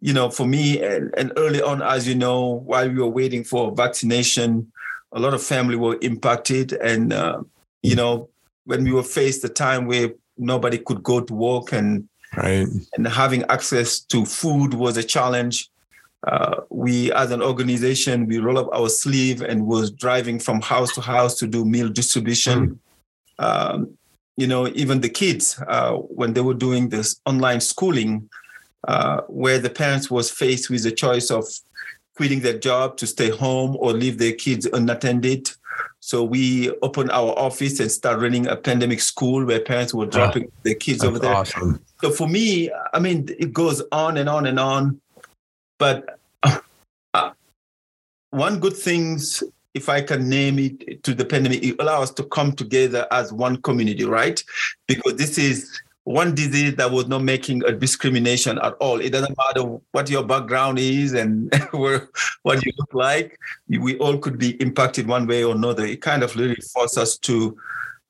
you 0.00 0.12
know, 0.12 0.28
for 0.28 0.46
me 0.46 0.82
and, 0.82 1.14
and 1.16 1.32
early 1.38 1.62
on, 1.62 1.80
as 1.80 2.06
you 2.06 2.14
know, 2.14 2.60
while 2.66 2.88
we 2.88 2.98
were 2.98 3.08
waiting 3.08 3.42
for 3.42 3.74
vaccination, 3.74 4.70
a 5.12 5.20
lot 5.20 5.32
of 5.32 5.42
family 5.42 5.76
were 5.76 5.96
impacted 6.02 6.72
and 6.72 7.12
uh, 7.12 7.40
you 7.82 7.96
know 7.96 8.28
when 8.64 8.84
we 8.84 8.92
were 8.92 9.02
faced 9.02 9.42
the 9.42 9.48
time 9.48 9.86
where 9.86 10.12
nobody 10.36 10.78
could 10.78 11.02
go 11.02 11.20
to 11.20 11.32
work 11.32 11.72
and 11.72 12.08
right. 12.36 12.66
and 12.94 13.06
having 13.06 13.44
access 13.48 14.00
to 14.00 14.24
food 14.24 14.74
was 14.74 14.96
a 14.96 15.02
challenge. 15.02 15.70
Uh, 16.26 16.62
we, 16.70 17.12
as 17.12 17.30
an 17.30 17.42
organization, 17.42 18.26
we 18.26 18.38
roll 18.38 18.58
up 18.58 18.68
our 18.72 18.88
sleeve 18.88 19.42
and 19.42 19.66
was 19.66 19.90
driving 19.90 20.38
from 20.38 20.60
house 20.60 20.94
to 20.94 21.00
house 21.00 21.38
to 21.38 21.46
do 21.46 21.64
meal 21.64 21.88
distribution. 21.88 22.80
Mm. 23.38 23.44
Um, 23.44 23.98
you 24.36 24.46
know, 24.46 24.66
even 24.68 25.00
the 25.00 25.08
kids 25.08 25.60
uh, 25.68 25.92
when 25.92 26.32
they 26.32 26.40
were 26.40 26.54
doing 26.54 26.88
this 26.88 27.20
online 27.26 27.60
schooling, 27.60 28.28
uh, 28.88 29.20
where 29.28 29.58
the 29.58 29.70
parents 29.70 30.10
was 30.10 30.30
faced 30.30 30.70
with 30.70 30.82
the 30.82 30.92
choice 30.92 31.30
of 31.30 31.44
quitting 32.16 32.40
their 32.40 32.58
job 32.58 32.96
to 32.96 33.06
stay 33.06 33.30
home 33.30 33.76
or 33.78 33.92
leave 33.92 34.18
their 34.18 34.32
kids 34.32 34.66
unattended 34.66 35.50
so 36.00 36.22
we 36.22 36.70
opened 36.82 37.10
our 37.12 37.30
office 37.38 37.80
and 37.80 37.90
start 37.90 38.20
running 38.20 38.46
a 38.46 38.56
pandemic 38.56 39.00
school 39.00 39.44
where 39.44 39.60
parents 39.60 39.94
were 39.94 40.06
dropping 40.06 40.42
yeah, 40.44 40.50
their 40.62 40.74
kids 40.74 41.02
over 41.02 41.18
there. 41.18 41.34
Awesome. 41.34 41.80
So 42.02 42.10
for 42.10 42.28
me, 42.28 42.70
I 42.92 42.98
mean, 42.98 43.28
it 43.38 43.52
goes 43.52 43.82
on 43.90 44.18
and 44.18 44.28
on 44.28 44.46
and 44.46 44.60
on. 44.60 45.00
But 45.78 46.18
uh, 46.42 47.30
one 48.30 48.60
good 48.60 48.76
things, 48.76 49.42
if 49.72 49.88
I 49.88 50.02
can 50.02 50.28
name 50.28 50.58
it 50.58 51.02
to 51.04 51.14
the 51.14 51.24
pandemic, 51.24 51.64
it 51.64 51.76
allows 51.78 52.10
us 52.10 52.14
to 52.16 52.24
come 52.24 52.52
together 52.52 53.06
as 53.10 53.32
one 53.32 53.62
community, 53.62 54.04
right? 54.04 54.42
Because 54.86 55.16
this 55.16 55.38
is 55.38 55.80
one 56.04 56.34
disease 56.34 56.76
that 56.76 56.90
was 56.90 57.08
not 57.08 57.22
making 57.22 57.64
a 57.64 57.72
discrimination 57.72 58.58
at 58.58 58.74
all. 58.74 59.00
It 59.00 59.10
doesn't 59.10 59.36
matter 59.36 59.62
what 59.92 60.10
your 60.10 60.22
background 60.22 60.78
is 60.78 61.14
and 61.14 61.52
what 61.72 62.64
you 62.64 62.72
look 62.78 62.92
like. 62.92 63.38
We 63.68 63.96
all 63.98 64.18
could 64.18 64.38
be 64.38 64.50
impacted 64.62 65.08
one 65.08 65.26
way 65.26 65.44
or 65.44 65.54
another. 65.54 65.84
It 65.84 66.02
kind 66.02 66.22
of 66.22 66.36
really 66.36 66.60
forced 66.72 66.98
us 66.98 67.16
to 67.18 67.56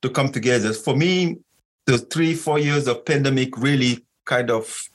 to 0.01 0.09
come 0.09 0.29
together. 0.29 0.73
For 0.73 0.95
me, 0.95 1.37
the 1.85 1.97
three 1.97 2.33
four 2.33 2.59
years 2.59 2.87
of 2.87 3.05
pandemic 3.05 3.57
really 3.57 4.05
kind 4.25 4.51
of 4.51 4.89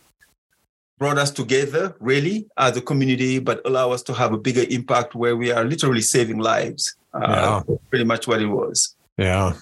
brought 0.99 1.17
us 1.17 1.31
together, 1.31 1.97
really 1.99 2.47
as 2.59 2.77
a 2.77 2.83
community, 2.83 3.39
but 3.39 3.63
allow 3.65 3.91
us 3.91 4.03
to 4.03 4.13
have 4.13 4.35
a 4.35 4.39
bigger 4.39 4.65
impact 4.69 5.15
where 5.15 5.35
we 5.35 5.51
are 5.51 5.65
literally 5.65 6.03
saving 6.03 6.39
lives. 6.39 6.97
Uh. 7.15 7.63
Pretty 7.89 8.05
much 8.05 8.29
what 8.29 8.43
it 8.43 8.47
was. 8.47 8.95
Yeah. 9.17 9.55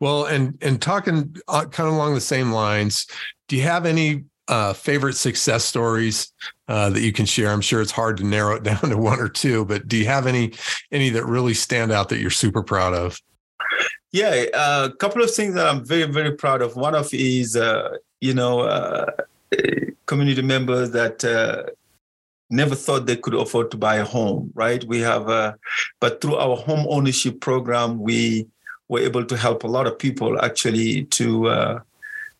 Well, 0.00 0.26
and 0.26 0.56
and 0.60 0.80
talking 0.80 1.36
uh, 1.48 1.64
kind 1.66 1.88
of 1.88 1.94
along 1.94 2.14
the 2.14 2.20
same 2.20 2.52
lines, 2.52 3.06
do 3.48 3.56
you 3.56 3.62
have 3.62 3.84
any 3.86 4.24
uh, 4.46 4.72
favorite 4.72 5.14
success 5.14 5.64
stories 5.64 6.32
uh, 6.68 6.90
that 6.90 7.00
you 7.00 7.12
can 7.12 7.26
share? 7.26 7.50
I'm 7.50 7.60
sure 7.60 7.82
it's 7.82 7.90
hard 7.90 8.16
to 8.18 8.24
narrow 8.24 8.56
it 8.56 8.62
down 8.64 8.80
to 8.80 8.96
one 8.96 9.20
or 9.20 9.28
two, 9.28 9.64
but 9.64 9.88
do 9.88 9.96
you 9.96 10.06
have 10.06 10.26
any 10.26 10.52
any 10.92 11.10
that 11.10 11.24
really 11.26 11.54
stand 11.54 11.90
out 11.90 12.08
that 12.10 12.18
you're 12.18 12.30
super 12.30 12.62
proud 12.62 12.94
of? 12.94 13.20
Yeah, 14.12 14.46
uh, 14.54 14.88
a 14.90 14.96
couple 14.96 15.22
of 15.22 15.34
things 15.34 15.54
that 15.54 15.66
I'm 15.66 15.84
very 15.84 16.10
very 16.10 16.32
proud 16.32 16.62
of. 16.62 16.76
One 16.76 16.94
of 16.94 17.12
is 17.12 17.56
uh, 17.56 17.96
you 18.20 18.34
know 18.34 18.60
uh, 18.60 19.10
community 20.06 20.42
members 20.42 20.92
that 20.92 21.24
never 22.50 22.74
thought 22.74 23.04
they 23.04 23.16
could 23.16 23.34
afford 23.34 23.70
to 23.72 23.76
buy 23.76 23.96
a 23.96 24.04
home. 24.04 24.52
Right? 24.54 24.82
We 24.84 25.00
have, 25.00 25.56
but 26.00 26.20
through 26.20 26.36
our 26.36 26.56
home 26.56 26.86
ownership 26.88 27.40
program, 27.40 27.98
we 27.98 28.46
were 28.88 29.00
able 29.00 29.24
to 29.24 29.36
help 29.36 29.64
a 29.64 29.66
lot 29.66 29.86
of 29.86 29.98
people 29.98 30.42
actually 30.42 31.04
to 31.04 31.48
uh, 31.48 31.80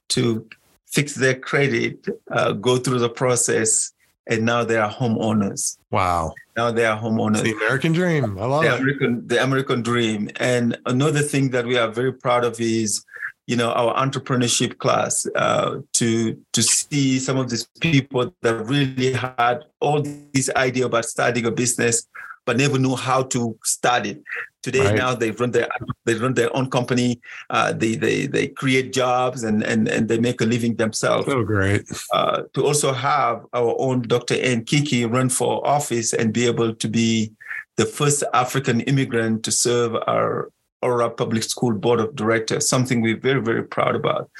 to 0.09 0.47
fix 0.87 1.15
their 1.15 1.35
credit, 1.35 2.07
uh, 2.31 2.53
go 2.53 2.79
through 2.79 2.99
the 2.99 3.09
process, 3.09 3.93
and 4.27 4.45
now 4.45 4.65
they 4.65 4.77
are 4.77 4.91
homeowners. 4.91 5.79
Wow! 5.91 6.35
Now 6.57 6.71
they 6.71 6.87
are 6.87 6.99
homeowners. 6.99 7.43
the 7.43 7.53
American 7.53 7.93
dream. 7.93 8.39
I 8.39 8.47
love 8.47 8.63
the 8.63 8.75
it. 8.75 8.81
American, 8.81 9.27
the 9.27 9.43
American 9.43 9.83
dream. 9.83 10.31
And 10.41 10.77
another 10.87 11.21
thing 11.21 11.51
that 11.51 11.67
we 11.67 11.79
are 11.79 11.89
very 11.89 12.13
proud 12.13 12.45
of 12.45 12.61
is, 12.61 13.05
you 13.47 13.57
know, 13.57 13.71
our 13.73 13.95
entrepreneurship 13.95 14.79
class. 14.79 15.27
Uh, 15.35 15.81
to 15.95 16.37
to 16.53 16.63
see 16.63 17.19
some 17.19 17.39
of 17.39 17.51
these 17.51 17.69
people 17.81 18.35
that 18.43 18.55
really 18.67 19.13
had 19.13 19.65
all 19.81 20.03
this 20.33 20.51
idea 20.57 20.87
about 20.87 21.05
starting 21.05 21.47
a 21.47 21.51
business, 21.51 22.07
but 22.45 22.57
never 22.57 22.79
knew 22.79 22.97
how 22.97 23.23
to 23.25 23.57
start 23.63 24.07
it. 24.07 24.23
Today 24.63 24.87
right. 24.87 24.97
now 24.97 25.15
they 25.15 25.31
run 25.31 25.53
their 25.53 25.69
they 26.05 26.15
run 26.15 26.35
their 26.35 26.55
own 26.57 26.69
company. 26.69 27.21
Uh, 27.49 27.73
they 27.73 27.95
they 27.95 28.27
they 28.27 28.49
create 28.49 28.93
jobs 28.93 29.45
and 29.45 29.63
and 29.63 29.89
and 29.89 30.09
they 30.09 30.19
make 30.19 30.41
a 30.41 30.45
living 30.45 30.77
themselves. 30.77 31.29
Oh, 31.29 31.45
great! 31.45 31.83
Uh, 32.13 32.43
to 32.55 32.67
also 32.67 32.93
have 32.93 33.47
our 33.53 33.77
own 33.79 34.03
Dr. 34.03 34.35
Anne 34.35 34.65
Keke 34.65 35.11
run 35.11 35.29
for 35.29 35.67
office 35.67 36.13
and 36.13 36.33
be 36.33 36.47
able 36.47 36.75
to 36.75 36.89
be 36.89 37.33
the 37.77 37.87
first 37.87 38.25
African 38.35 38.81
immigrant 38.83 39.45
to 39.45 39.53
serve 39.53 39.95
our 40.07 40.51
Aurora 40.83 41.11
Public 41.11 41.45
School 41.45 41.75
Board 41.75 42.01
of 42.01 42.17
Directors, 42.17 42.69
something 42.69 43.01
we're 43.01 43.19
very, 43.19 43.41
very 43.41 43.65
proud 43.65 43.95
about 43.95 44.31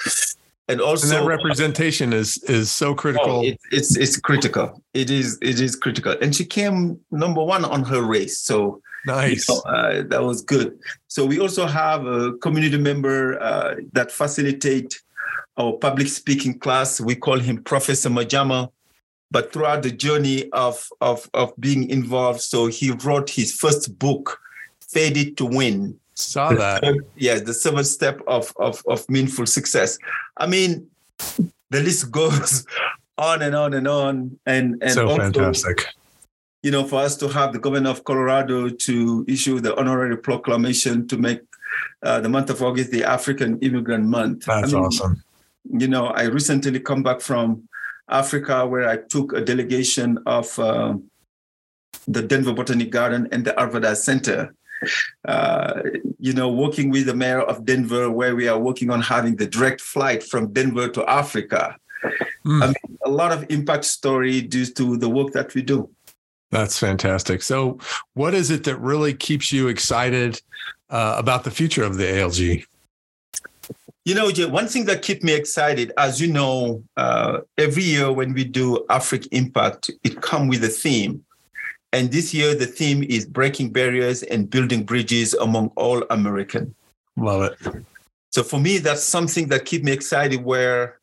and 0.69 0.81
also 0.81 1.07
and 1.07 1.17
that 1.17 1.27
representation 1.27 2.13
is 2.13 2.37
is 2.43 2.71
so 2.71 2.93
critical. 2.93 3.37
Oh, 3.37 3.43
it, 3.43 3.59
it's 3.71 3.97
it's 3.97 4.17
critical. 4.17 4.81
It 4.93 5.09
is 5.09 5.37
it 5.41 5.59
is 5.59 5.75
critical, 5.75 6.15
and 6.21 6.33
she 6.33 6.45
came 6.45 6.99
number 7.09 7.43
one 7.43 7.65
on 7.65 7.83
her 7.83 8.03
race. 8.03 8.39
So 8.39 8.81
nice. 9.05 9.47
You 9.47 9.55
know, 9.55 9.61
uh, 9.71 10.03
that 10.07 10.23
was 10.23 10.41
good. 10.41 10.79
So 11.07 11.25
we 11.25 11.39
also 11.39 11.65
have 11.65 12.05
a 12.05 12.33
community 12.33 12.77
member 12.77 13.41
uh, 13.41 13.75
that 13.93 14.11
facilitate 14.11 15.01
our 15.57 15.73
public 15.73 16.07
speaking 16.07 16.59
class. 16.59 16.99
We 16.99 17.15
call 17.15 17.39
him 17.39 17.63
Professor 17.63 18.09
Majama. 18.09 18.71
But 19.31 19.53
throughout 19.53 19.83
the 19.83 19.91
journey 19.91 20.49
of, 20.53 20.89
of, 21.01 21.29
of 21.35 21.53
being 21.59 21.87
involved, 21.89 22.41
so 22.41 22.65
he 22.65 22.89
wrote 22.89 23.29
his 23.29 23.53
first 23.53 23.99
book, 23.99 24.39
Faded 24.81 25.37
to 25.37 25.45
Win 25.45 25.99
Saw 26.19 26.51
that. 26.51 26.83
yeah, 27.15 27.39
the 27.39 27.53
seventh 27.53 27.87
step 27.87 28.19
of, 28.27 28.51
of, 28.57 28.83
of 28.87 29.07
meaningful 29.07 29.45
success. 29.45 29.97
I 30.35 30.47
mean, 30.47 30.87
the 31.69 31.79
list 31.79 32.11
goes 32.11 32.65
on 33.17 33.41
and 33.41 33.55
on 33.55 33.73
and 33.73 33.87
on. 33.87 34.37
And, 34.45 34.81
and 34.81 34.91
so 34.91 35.07
also, 35.07 35.31
fantastic. 35.31 35.85
You 36.61 36.71
know, 36.71 36.83
for 36.83 36.99
us 36.99 37.15
to 37.17 37.27
have 37.29 37.53
the 37.53 37.59
governor 37.59 37.89
of 37.89 38.03
Colorado 38.03 38.69
to 38.69 39.25
issue 39.27 39.59
the 39.59 39.77
honorary 39.79 40.17
proclamation 40.17 41.07
to 41.07 41.17
make 41.17 41.41
uh, 42.03 42.19
the 42.19 42.29
month 42.29 42.49
of 42.49 42.61
August 42.61 42.91
the 42.91 43.03
African 43.03 43.59
Immigrant 43.59 44.05
Month. 44.05 44.45
That's 44.45 44.73
I 44.73 44.75
mean, 44.75 44.85
awesome. 44.85 45.23
You 45.71 45.87
know, 45.87 46.07
I 46.07 46.23
recently 46.23 46.79
come 46.79 47.03
back 47.03 47.21
from 47.21 47.69
Africa 48.09 48.67
where 48.67 48.89
I 48.89 48.97
took 48.97 49.33
a 49.33 49.41
delegation 49.41 50.19
of 50.25 50.57
uh, 50.59 50.95
the 52.07 52.23
Denver 52.23 52.53
Botanic 52.53 52.89
Garden 52.89 53.29
and 53.31 53.45
the 53.45 53.53
Arvada 53.53 53.95
Center 53.95 54.53
uh, 55.27 55.81
you 56.19 56.33
know, 56.33 56.49
working 56.49 56.89
with 56.89 57.05
the 57.05 57.13
mayor 57.13 57.41
of 57.41 57.65
Denver, 57.65 58.09
where 58.09 58.35
we 58.35 58.47
are 58.47 58.59
working 58.59 58.89
on 58.89 59.01
having 59.01 59.35
the 59.35 59.47
direct 59.47 59.81
flight 59.81 60.23
from 60.23 60.53
Denver 60.53 60.87
to 60.89 61.09
Africa. 61.09 61.75
Mm. 62.45 62.63
I 62.63 62.67
mean, 62.67 62.97
a 63.05 63.09
lot 63.09 63.31
of 63.31 63.45
impact 63.49 63.85
story 63.85 64.41
due 64.41 64.65
to 64.65 64.97
the 64.97 65.09
work 65.09 65.33
that 65.33 65.53
we 65.53 65.61
do. 65.61 65.89
That's 66.51 66.79
fantastic. 66.79 67.43
So, 67.43 67.79
what 68.13 68.33
is 68.33 68.49
it 68.49 68.63
that 68.63 68.77
really 68.77 69.13
keeps 69.13 69.51
you 69.51 69.67
excited 69.67 70.41
uh, 70.89 71.15
about 71.17 71.43
the 71.43 71.51
future 71.51 71.83
of 71.83 71.97
the 71.97 72.05
ALG? 72.05 72.65
You 74.05 74.15
know, 74.15 74.31
one 74.47 74.67
thing 74.67 74.85
that 74.85 75.03
keeps 75.03 75.23
me 75.23 75.33
excited, 75.33 75.91
as 75.97 76.19
you 76.19 76.31
know, 76.31 76.83
uh, 76.97 77.41
every 77.59 77.83
year 77.83 78.11
when 78.11 78.33
we 78.33 78.43
do 78.43 78.83
Africa 78.89 79.27
Impact, 79.31 79.91
it 80.03 80.21
comes 80.21 80.49
with 80.49 80.63
a 80.63 80.69
theme. 80.69 81.23
And 81.93 82.11
this 82.11 82.33
year, 82.33 82.55
the 82.55 82.65
theme 82.65 83.03
is 83.03 83.27
breaking 83.27 83.71
barriers 83.71 84.23
and 84.23 84.49
building 84.49 84.83
bridges 84.83 85.35
among 85.35 85.71
all 85.75 86.03
Americans. 86.09 86.73
Love 87.17 87.51
it. 87.51 87.83
So 88.31 88.41
for 88.41 88.59
me, 88.59 88.79
that's 88.79 89.03
something 89.03 89.49
that 89.49 89.65
keeps 89.65 89.83
me 89.83 89.91
excited. 89.91 90.43
Where, 90.43 90.99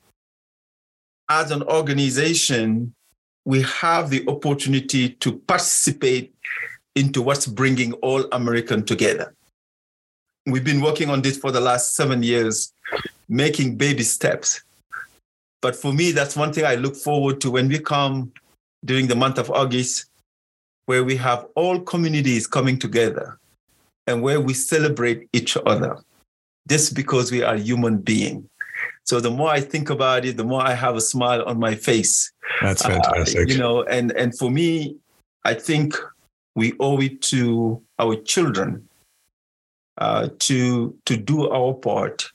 as 1.28 1.52
an 1.52 1.62
organization, 1.62 2.94
we 3.46 3.62
have 3.62 4.10
the 4.10 4.26
opportunity 4.28 5.10
to 5.10 5.38
participate 5.38 6.34
into 6.96 7.22
what's 7.22 7.46
bringing 7.46 7.92
all 7.94 8.24
American 8.32 8.84
together. 8.84 9.32
We've 10.46 10.64
been 10.64 10.80
working 10.80 11.10
on 11.10 11.22
this 11.22 11.38
for 11.38 11.52
the 11.52 11.60
last 11.60 11.94
seven 11.94 12.24
years, 12.24 12.72
making 13.28 13.76
baby 13.76 14.02
steps. 14.02 14.62
But 15.62 15.76
for 15.76 15.92
me, 15.92 16.10
that's 16.10 16.36
one 16.36 16.52
thing 16.52 16.64
I 16.64 16.74
look 16.74 16.96
forward 16.96 17.40
to 17.42 17.52
when 17.52 17.68
we 17.68 17.78
come 17.78 18.32
during 18.84 19.06
the 19.06 19.14
month 19.14 19.38
of 19.38 19.50
August, 19.50 20.06
where 20.86 21.04
we 21.04 21.16
have 21.16 21.46
all 21.54 21.78
communities 21.80 22.48
coming 22.48 22.78
together 22.78 23.38
and 24.08 24.22
where 24.22 24.40
we 24.40 24.54
celebrate 24.54 25.28
each 25.32 25.56
other 25.66 25.98
just 26.68 26.96
because 26.96 27.30
we 27.30 27.44
are 27.44 27.56
human 27.56 27.98
beings. 27.98 28.44
So 29.06 29.20
the 29.20 29.30
more 29.30 29.50
I 29.50 29.60
think 29.60 29.88
about 29.88 30.24
it, 30.24 30.36
the 30.36 30.44
more 30.44 30.60
I 30.60 30.74
have 30.74 30.96
a 30.96 31.00
smile 31.00 31.44
on 31.44 31.60
my 31.60 31.76
face. 31.76 32.32
That's 32.60 32.82
fantastic. 32.82 33.48
Uh, 33.48 33.52
you 33.52 33.58
know, 33.58 33.84
and 33.84 34.10
and 34.12 34.36
for 34.36 34.50
me, 34.50 34.96
I 35.44 35.54
think 35.54 35.94
we 36.56 36.72
owe 36.80 37.00
it 37.00 37.22
to 37.22 37.80
our 38.00 38.16
children 38.16 38.88
uh, 39.98 40.28
to 40.40 40.98
to 41.04 41.16
do 41.16 41.48
our 41.48 41.72
part 41.74 42.32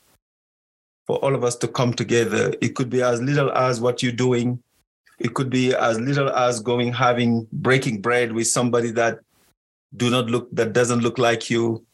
for 1.07 1.17
all 1.17 1.35
of 1.35 1.43
us 1.43 1.57
to 1.57 1.67
come 1.67 1.93
together. 1.93 2.53
It 2.61 2.75
could 2.75 2.89
be 2.89 3.01
as 3.01 3.21
little 3.21 3.51
as 3.51 3.81
what 3.81 4.01
you're 4.01 4.13
doing. 4.13 4.63
It 5.19 5.33
could 5.33 5.49
be 5.49 5.75
as 5.75 5.99
little 5.99 6.29
as 6.29 6.61
going 6.61 6.93
having 6.93 7.47
breaking 7.51 8.01
bread 8.01 8.31
with 8.31 8.47
somebody 8.47 8.91
that 8.91 9.19
do 9.97 10.09
not 10.09 10.27
look 10.27 10.47
that 10.53 10.71
doesn't 10.71 11.01
look 11.01 11.17
like 11.17 11.49
you 11.49 11.85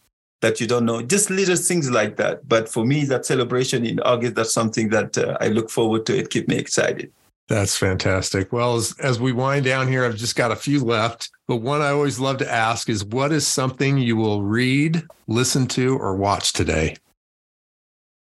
that 0.41 0.61
you 0.61 0.67
don't 0.67 0.85
know, 0.85 1.01
just 1.01 1.29
little 1.29 1.55
things 1.55 1.89
like 1.89 2.15
that. 2.17 2.47
But 2.47 2.69
for 2.69 2.85
me, 2.85 3.05
that 3.05 3.25
celebration 3.25 3.85
in 3.85 3.99
August, 4.01 4.35
that's 4.35 4.53
something 4.53 4.89
that 4.89 5.17
uh, 5.17 5.37
I 5.41 5.47
look 5.47 5.69
forward 5.69 6.05
to. 6.07 6.17
It 6.17 6.29
keep 6.29 6.47
me 6.47 6.57
excited. 6.57 7.11
That's 7.47 7.77
fantastic. 7.77 8.51
Well, 8.51 8.75
as, 8.75 8.93
as 8.99 9.19
we 9.19 9.31
wind 9.31 9.65
down 9.65 9.87
here, 9.87 10.03
I've 10.05 10.17
just 10.17 10.35
got 10.35 10.51
a 10.51 10.55
few 10.55 10.83
left. 10.83 11.31
But 11.47 11.57
one 11.57 11.81
I 11.81 11.89
always 11.89 12.19
love 12.19 12.37
to 12.39 12.51
ask 12.51 12.89
is 12.89 13.05
what 13.05 13.31
is 13.31 13.47
something 13.47 13.97
you 13.97 14.17
will 14.17 14.43
read, 14.43 15.03
listen 15.27 15.65
to, 15.67 15.97
or 15.97 16.15
watch 16.15 16.51
today? 16.51 16.97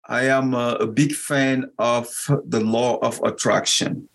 I 0.08 0.26
am 0.26 0.56
a, 0.56 0.78
a 0.80 0.88
big 0.88 1.13
fan 1.13 1.69
of 1.78 2.10
the 2.45 2.60
law 2.60 2.97
of 2.97 3.21
attraction. 3.24 4.10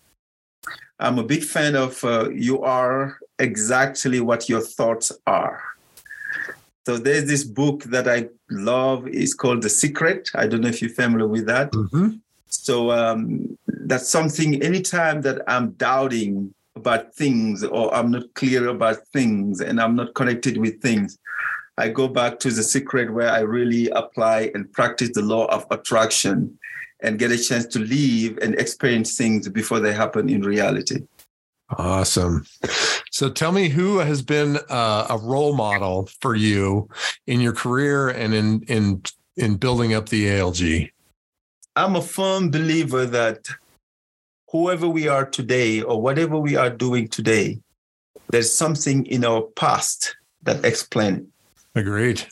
I'm 0.99 1.19
a 1.19 1.23
big 1.23 1.43
fan 1.43 1.75
of 1.75 2.03
uh, 2.03 2.29
you 2.31 2.61
are 2.63 3.17
exactly 3.39 4.19
what 4.19 4.49
your 4.49 4.61
thoughts 4.61 5.11
are. 5.25 5.63
So 6.87 6.95
there's 6.95 7.25
this 7.25 7.43
book 7.43 7.83
that 7.83 8.07
I 8.07 8.29
love. 8.49 9.09
It's 9.09 9.33
called 9.33 9.61
The 9.61 9.69
Secret. 9.69 10.31
I 10.33 10.47
don't 10.47 10.61
know 10.61 10.69
if 10.69 10.81
you're 10.81 10.89
familiar 10.89 11.27
with 11.27 11.45
that. 11.47 11.69
Mm-hmm. 11.73 12.11
So 12.47 12.91
um, 12.91 13.57
that's 13.67 14.07
something. 14.07 14.63
Anytime 14.63 15.19
that 15.23 15.41
I'm 15.49 15.71
doubting 15.71 16.53
about 16.77 17.13
things 17.13 17.65
or 17.65 17.93
I'm 17.93 18.09
not 18.09 18.33
clear 18.35 18.69
about 18.69 19.05
things 19.11 19.59
and 19.59 19.81
I'm 19.81 19.97
not 19.97 20.15
connected 20.15 20.55
with 20.55 20.81
things, 20.81 21.17
I 21.77 21.89
go 21.89 22.07
back 22.07 22.39
to 22.39 22.51
The 22.51 22.63
Secret 22.63 23.13
where 23.13 23.31
I 23.31 23.39
really 23.39 23.89
apply 23.89 24.51
and 24.53 24.71
practice 24.71 25.11
the 25.13 25.23
law 25.23 25.47
of 25.47 25.65
attraction 25.69 26.57
and 27.01 27.19
get 27.19 27.31
a 27.31 27.37
chance 27.37 27.65
to 27.65 27.79
live 27.79 28.37
and 28.41 28.55
experience 28.55 29.17
things 29.17 29.49
before 29.49 29.81
they 29.81 29.91
happen 29.91 30.29
in 30.29 30.41
reality. 30.41 31.05
Awesome. 31.69 32.45
So 33.11 33.29
tell 33.29 33.51
me 33.51 33.69
who 33.69 33.97
has 33.97 34.21
been 34.21 34.57
uh, 34.69 35.07
a 35.09 35.17
role 35.17 35.55
model 35.55 36.09
for 36.21 36.35
you 36.35 36.89
in 37.25 37.41
your 37.41 37.53
career 37.53 38.09
and 38.09 38.33
in 38.33 38.61
in 38.67 39.01
in 39.35 39.57
building 39.57 39.93
up 39.93 40.09
the 40.09 40.25
ALG. 40.27 40.89
I'm 41.75 41.95
a 41.95 42.01
firm 42.01 42.49
believer 42.49 43.05
that 43.05 43.47
whoever 44.49 44.87
we 44.87 45.07
are 45.07 45.25
today 45.25 45.81
or 45.81 46.01
whatever 46.01 46.37
we 46.37 46.55
are 46.55 46.69
doing 46.69 47.07
today, 47.07 47.59
there's 48.29 48.53
something 48.53 49.05
in 49.05 49.25
our 49.25 49.41
past 49.41 50.15
that 50.43 50.63
explains 50.63 51.19
it. 51.19 51.25
Agreed. 51.75 52.23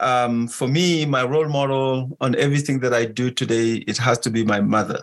Um, 0.00 0.46
for 0.46 0.68
me, 0.68 1.04
my 1.04 1.24
role 1.24 1.48
model 1.48 2.16
on 2.20 2.36
everything 2.36 2.78
that 2.80 2.94
I 2.94 3.04
do 3.04 3.30
today, 3.30 3.84
it 3.88 3.98
has 3.98 4.18
to 4.20 4.30
be 4.30 4.44
my 4.44 4.60
mother 4.60 5.00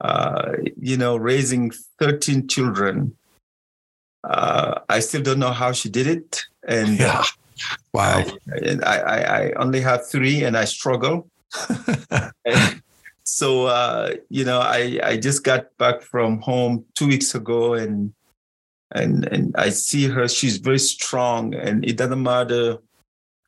uh, 0.00 0.52
you 0.80 0.96
know, 0.96 1.16
raising 1.16 1.70
13 1.98 2.48
children. 2.48 3.16
Uh, 4.22 4.80
I 4.88 5.00
still 5.00 5.22
don't 5.22 5.38
know 5.38 5.52
how 5.52 5.72
she 5.72 5.88
did 5.88 6.06
it. 6.06 6.44
And 6.66 6.98
yeah. 6.98 7.24
wow. 7.92 8.24
I, 8.84 8.98
I, 8.98 9.18
I 9.18 9.52
only 9.52 9.80
have 9.80 10.06
three 10.06 10.44
and 10.44 10.56
I 10.56 10.64
struggle. 10.64 11.28
so, 13.24 13.66
uh, 13.66 14.14
you 14.28 14.44
know, 14.44 14.60
I, 14.60 14.98
I 15.02 15.16
just 15.16 15.44
got 15.44 15.76
back 15.78 16.02
from 16.02 16.40
home 16.40 16.84
two 16.94 17.08
weeks 17.08 17.34
ago 17.34 17.74
and 17.74 18.12
and 18.92 19.24
and 19.26 19.54
I 19.56 19.70
see 19.70 20.06
her, 20.08 20.28
she's 20.28 20.58
very 20.58 20.78
strong 20.78 21.54
and 21.54 21.84
it 21.84 21.96
doesn't 21.96 22.22
matter 22.22 22.78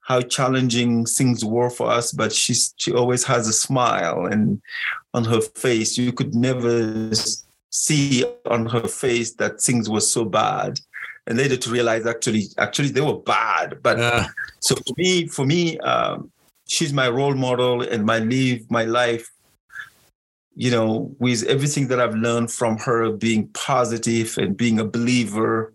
how 0.07 0.21
challenging 0.21 1.05
things 1.05 1.45
were 1.45 1.71
for 1.71 1.91
us, 1.91 2.13
but 2.13 2.33
she's 2.33 2.75
she 2.77 2.93
always 2.93 3.25
has 3.25 3.49
a 3.49 3.53
smile 3.53 4.27
and 4.27 4.61
on 5.17 5.25
her 5.25 5.41
face. 5.41 5.99
You 5.99 6.13
could 6.13 6.35
never 6.35 7.11
see 7.71 8.25
on 8.49 8.67
her 8.67 8.87
face 8.87 9.35
that 9.35 9.61
things 9.61 9.91
were 9.91 10.01
so 10.01 10.25
bad. 10.25 10.79
And 11.27 11.39
later 11.39 11.57
to 11.57 11.71
realize 11.71 12.07
actually, 12.07 12.45
actually 12.59 12.91
they 12.91 13.01
were 13.01 13.19
bad. 13.19 13.83
But 13.83 13.99
uh. 13.99 14.27
so 14.61 14.77
for 14.77 14.95
me, 14.97 15.27
for 15.27 15.45
me, 15.45 15.79
um, 15.81 16.31
she's 16.69 16.93
my 16.93 17.09
role 17.09 17.35
model 17.35 17.83
and 17.83 18.05
my 18.07 18.21
live 18.21 18.71
my 18.71 18.85
life 18.85 19.29
you 20.59 20.71
know, 20.71 21.15
with 21.19 21.43
everything 21.45 21.89
that 21.89 22.01
I've 22.01 22.15
learned 22.15 22.51
from 22.51 22.79
her 22.79 23.13
being 23.13 23.49
positive 23.49 24.39
and 24.39 24.57
being 24.57 24.81
a 24.81 24.87
believer 24.87 25.75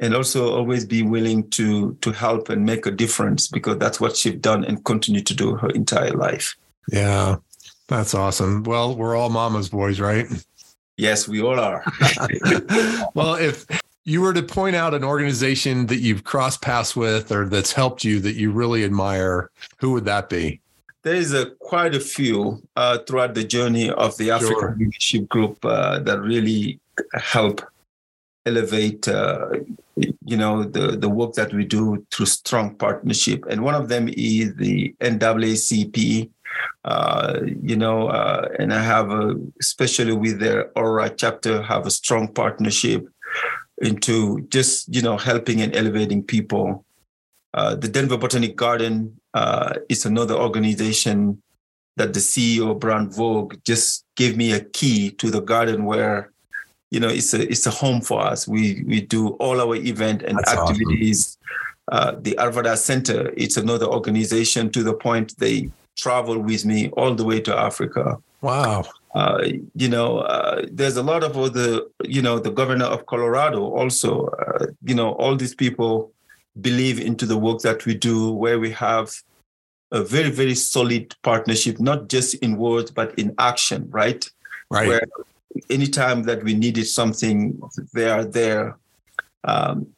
and 0.00 0.16
also 0.16 0.52
always 0.52 0.84
be 0.84 1.02
willing 1.02 1.48
to 1.50 1.94
to 2.00 2.10
help 2.10 2.48
and 2.48 2.66
make 2.66 2.86
a 2.86 2.90
difference 2.90 3.46
because 3.46 3.78
that's 3.78 4.00
what 4.00 4.16
she's 4.16 4.34
done 4.34 4.64
and 4.64 4.84
continue 4.84 5.22
to 5.22 5.34
do 5.34 5.54
her 5.54 5.70
entire 5.70 6.10
life. 6.10 6.56
Yeah. 6.90 7.36
That's 7.90 8.14
awesome. 8.14 8.62
Well, 8.62 8.94
we're 8.94 9.16
all 9.16 9.30
mama's 9.30 9.68
boys, 9.68 9.98
right? 9.98 10.26
Yes, 10.96 11.26
we 11.26 11.42
all 11.42 11.58
are. 11.58 11.84
well, 13.14 13.34
if 13.34 13.66
you 14.04 14.20
were 14.20 14.32
to 14.32 14.44
point 14.44 14.76
out 14.76 14.94
an 14.94 15.02
organization 15.02 15.86
that 15.86 15.96
you've 15.96 16.22
crossed 16.22 16.62
paths 16.62 16.94
with 16.94 17.32
or 17.32 17.48
that's 17.48 17.72
helped 17.72 18.04
you 18.04 18.20
that 18.20 18.36
you 18.36 18.52
really 18.52 18.84
admire, 18.84 19.50
who 19.78 19.90
would 19.90 20.04
that 20.04 20.28
be? 20.28 20.60
There 21.02 21.16
is 21.16 21.34
a, 21.34 21.50
quite 21.58 21.96
a 21.96 22.00
few 22.00 22.62
uh, 22.76 22.98
throughout 22.98 23.34
the 23.34 23.42
journey 23.42 23.90
of 23.90 24.16
the 24.18 24.30
African 24.30 24.54
sure. 24.54 24.76
Leadership 24.78 25.28
Group 25.28 25.64
uh, 25.64 25.98
that 25.98 26.20
really 26.20 26.78
help 27.14 27.60
elevate 28.46 29.08
uh, 29.08 29.48
you 29.96 30.36
know 30.36 30.64
the 30.64 30.96
the 30.96 31.08
work 31.08 31.34
that 31.34 31.52
we 31.52 31.64
do 31.64 32.06
through 32.10 32.26
strong 32.26 32.74
partnership 32.74 33.44
and 33.50 33.62
one 33.62 33.74
of 33.74 33.88
them 33.88 34.08
is 34.16 34.54
the 34.56 34.94
NAACP 35.00 36.30
uh, 36.84 37.40
you 37.62 37.76
know 37.76 38.08
uh, 38.08 38.48
and 38.58 38.72
I 38.72 38.82
have 38.82 39.10
a 39.10 39.36
especially 39.60 40.12
with 40.12 40.40
their 40.40 40.70
Aurora 40.76 41.10
chapter 41.10 41.62
have 41.62 41.86
a 41.86 41.90
strong 41.90 42.28
partnership 42.28 43.08
into 43.78 44.42
just 44.48 44.94
you 44.94 45.02
know 45.02 45.16
helping 45.16 45.60
and 45.60 45.74
elevating 45.74 46.22
people 46.22 46.84
uh, 47.54 47.74
the 47.74 47.88
Denver 47.88 48.16
Botanic 48.16 48.56
Garden 48.56 49.20
uh, 49.34 49.74
is 49.88 50.06
another 50.06 50.34
organization 50.34 51.42
that 51.96 52.14
the 52.14 52.20
CEO 52.20 52.78
Brian 52.78 53.10
Vogt 53.10 53.62
just 53.64 54.04
gave 54.16 54.36
me 54.36 54.52
a 54.52 54.60
key 54.60 55.10
to 55.12 55.30
the 55.30 55.40
garden 55.40 55.84
where 55.84 56.30
you 56.90 57.00
know 57.00 57.08
it's 57.08 57.34
a 57.34 57.42
it's 57.48 57.66
a 57.66 57.70
home 57.70 58.00
for 58.00 58.20
us. 58.20 58.46
We 58.46 58.84
we 58.86 59.00
do 59.00 59.30
all 59.44 59.60
our 59.60 59.76
event 59.76 60.22
and 60.22 60.38
That's 60.38 60.52
activities. 60.52 61.36
Awesome. 61.36 61.36
Uh, 61.92 62.14
the 62.20 62.36
Arvada 62.38 62.76
Center, 62.76 63.32
it's 63.36 63.56
another 63.56 63.86
organization 63.86 64.70
to 64.70 64.84
the 64.84 64.94
point 64.94 65.36
they 65.38 65.68
travel 65.96 66.38
with 66.38 66.64
me 66.64 66.88
all 66.90 67.14
the 67.14 67.24
way 67.24 67.40
to 67.40 67.56
Africa. 67.56 68.18
Wow. 68.40 68.84
Uh, 69.14 69.48
you 69.74 69.88
know, 69.88 70.18
uh, 70.20 70.64
there's 70.70 70.96
a 70.96 71.02
lot 71.02 71.24
of 71.24 71.36
other, 71.36 71.82
you 72.04 72.22
know, 72.22 72.38
the 72.38 72.50
governor 72.50 72.86
of 72.86 73.06
Colorado 73.06 73.62
also, 73.62 74.26
uh, 74.26 74.66
you 74.84 74.94
know, 74.94 75.12
all 75.12 75.36
these 75.36 75.54
people 75.54 76.12
believe 76.60 77.00
into 77.00 77.26
the 77.26 77.36
work 77.36 77.60
that 77.60 77.86
we 77.86 77.94
do 77.94 78.30
where 78.32 78.58
we 78.58 78.70
have 78.70 79.12
a 79.92 80.02
very, 80.02 80.30
very 80.30 80.54
solid 80.54 81.14
partnership, 81.22 81.80
not 81.80 82.08
just 82.08 82.34
in 82.34 82.56
words, 82.56 82.90
but 82.90 83.16
in 83.18 83.34
action, 83.38 83.88
right? 83.90 84.30
Right. 84.70 84.88
Where 84.88 85.02
anytime 85.68 86.22
that 86.24 86.44
we 86.44 86.54
needed 86.54 86.86
something, 86.86 87.60
they 87.92 88.08
are 88.08 88.24
there. 88.24 88.76
Um, 89.44 89.88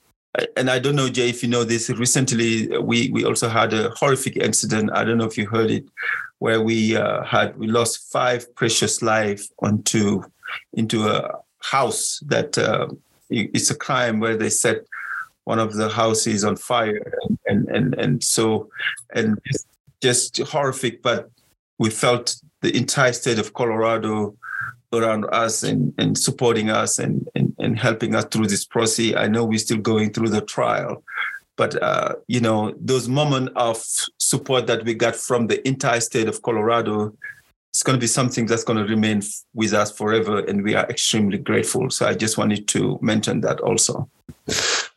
and 0.56 0.70
I 0.70 0.78
don't 0.78 0.96
know, 0.96 1.08
Jay, 1.08 1.28
if 1.28 1.42
you 1.42 1.48
know 1.48 1.64
this. 1.64 1.90
Recently, 1.90 2.78
we 2.78 3.10
we 3.10 3.24
also 3.24 3.48
had 3.48 3.72
a 3.74 3.90
horrific 3.90 4.36
incident. 4.36 4.90
I 4.94 5.04
don't 5.04 5.18
know 5.18 5.26
if 5.26 5.36
you 5.36 5.46
heard 5.46 5.70
it, 5.70 5.84
where 6.38 6.60
we 6.62 6.96
uh, 6.96 7.22
had 7.24 7.58
we 7.58 7.66
lost 7.66 8.10
five 8.10 8.54
precious 8.54 9.02
lives 9.02 9.52
onto 9.58 10.22
into 10.72 11.06
a 11.08 11.38
house 11.60 12.20
that 12.26 12.56
uh, 12.56 12.88
it's 13.28 13.70
a 13.70 13.74
crime 13.74 14.20
where 14.20 14.36
they 14.36 14.50
set 14.50 14.86
one 15.44 15.58
of 15.58 15.74
the 15.74 15.88
houses 15.88 16.44
on 16.44 16.56
fire 16.56 17.12
and 17.46 17.68
and, 17.68 17.94
and 17.94 18.24
so 18.24 18.70
and 19.14 19.38
just 20.00 20.38
horrific. 20.38 21.02
But 21.02 21.30
we 21.78 21.90
felt 21.90 22.36
the 22.62 22.74
entire 22.74 23.12
state 23.12 23.38
of 23.38 23.52
Colorado 23.52 24.34
around 24.92 25.24
us 25.32 25.62
and, 25.62 25.94
and 25.98 26.16
supporting 26.16 26.70
us 26.70 26.98
and, 26.98 27.28
and, 27.34 27.54
and 27.58 27.78
helping 27.78 28.14
us 28.14 28.24
through 28.26 28.46
this 28.46 28.64
process. 28.64 29.14
I 29.16 29.28
know 29.28 29.44
we're 29.44 29.58
still 29.58 29.78
going 29.78 30.12
through 30.12 30.28
the 30.28 30.40
trial, 30.40 31.02
but 31.56 31.80
uh, 31.82 32.14
you 32.28 32.40
know 32.40 32.74
those 32.80 33.08
moments 33.08 33.52
of 33.56 33.82
support 34.18 34.66
that 34.66 34.84
we 34.84 34.94
got 34.94 35.16
from 35.16 35.46
the 35.46 35.66
entire 35.66 36.00
state 36.00 36.28
of 36.28 36.42
Colorado 36.42 37.14
it's 37.72 37.82
going 37.82 37.96
to 37.96 38.00
be 38.00 38.06
something 38.06 38.44
that's 38.44 38.64
going 38.64 38.78
to 38.78 38.84
remain 38.84 39.22
with 39.54 39.72
us 39.72 39.90
forever 39.90 40.40
and 40.40 40.62
we 40.62 40.74
are 40.74 40.86
extremely 40.90 41.38
grateful. 41.38 41.88
So 41.88 42.06
i 42.06 42.12
just 42.12 42.36
wanted 42.36 42.68
to 42.68 42.98
mention 43.00 43.40
that 43.40 43.60
also. 43.60 44.10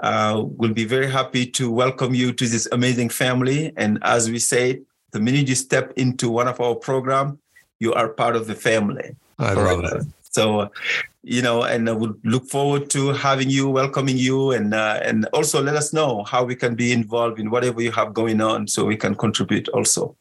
Uh, 0.03 0.43
we'll 0.45 0.73
be 0.73 0.83
very 0.83 1.09
happy 1.09 1.45
to 1.45 1.71
welcome 1.71 2.13
you 2.13 2.33
to 2.33 2.45
this 2.45 2.67
amazing 2.73 3.07
family. 3.07 3.71
And 3.77 3.99
as 4.01 4.29
we 4.29 4.39
say, 4.39 4.81
the 5.13 5.21
minute 5.21 5.47
you 5.47 5.55
step 5.55 5.93
into 5.95 6.29
one 6.29 6.49
of 6.49 6.59
our 6.59 6.75
program, 6.75 7.39
you 7.79 7.93
are 7.93 8.09
part 8.09 8.35
of 8.35 8.47
the 8.47 8.55
family. 8.55 9.15
I 9.39 9.53
love 9.53 9.85
it. 9.85 10.05
So 10.31 10.71
you 11.23 11.41
know, 11.41 11.63
and 11.63 11.87
I 11.87 11.93
would 11.93 12.19
look 12.23 12.45
forward 12.45 12.89
to 12.91 13.09
having 13.09 13.49
you, 13.49 13.69
welcoming 13.69 14.17
you, 14.17 14.51
and 14.51 14.73
uh, 14.73 14.99
and 15.03 15.25
also 15.33 15.61
let 15.61 15.75
us 15.75 15.93
know 15.93 16.23
how 16.23 16.43
we 16.43 16.55
can 16.55 16.75
be 16.75 16.91
involved 16.91 17.39
in 17.39 17.51
whatever 17.51 17.81
you 17.81 17.91
have 17.91 18.13
going 18.13 18.41
on, 18.41 18.67
so 18.67 18.85
we 18.85 18.97
can 18.97 19.13
contribute 19.15 19.69
also. 19.69 20.15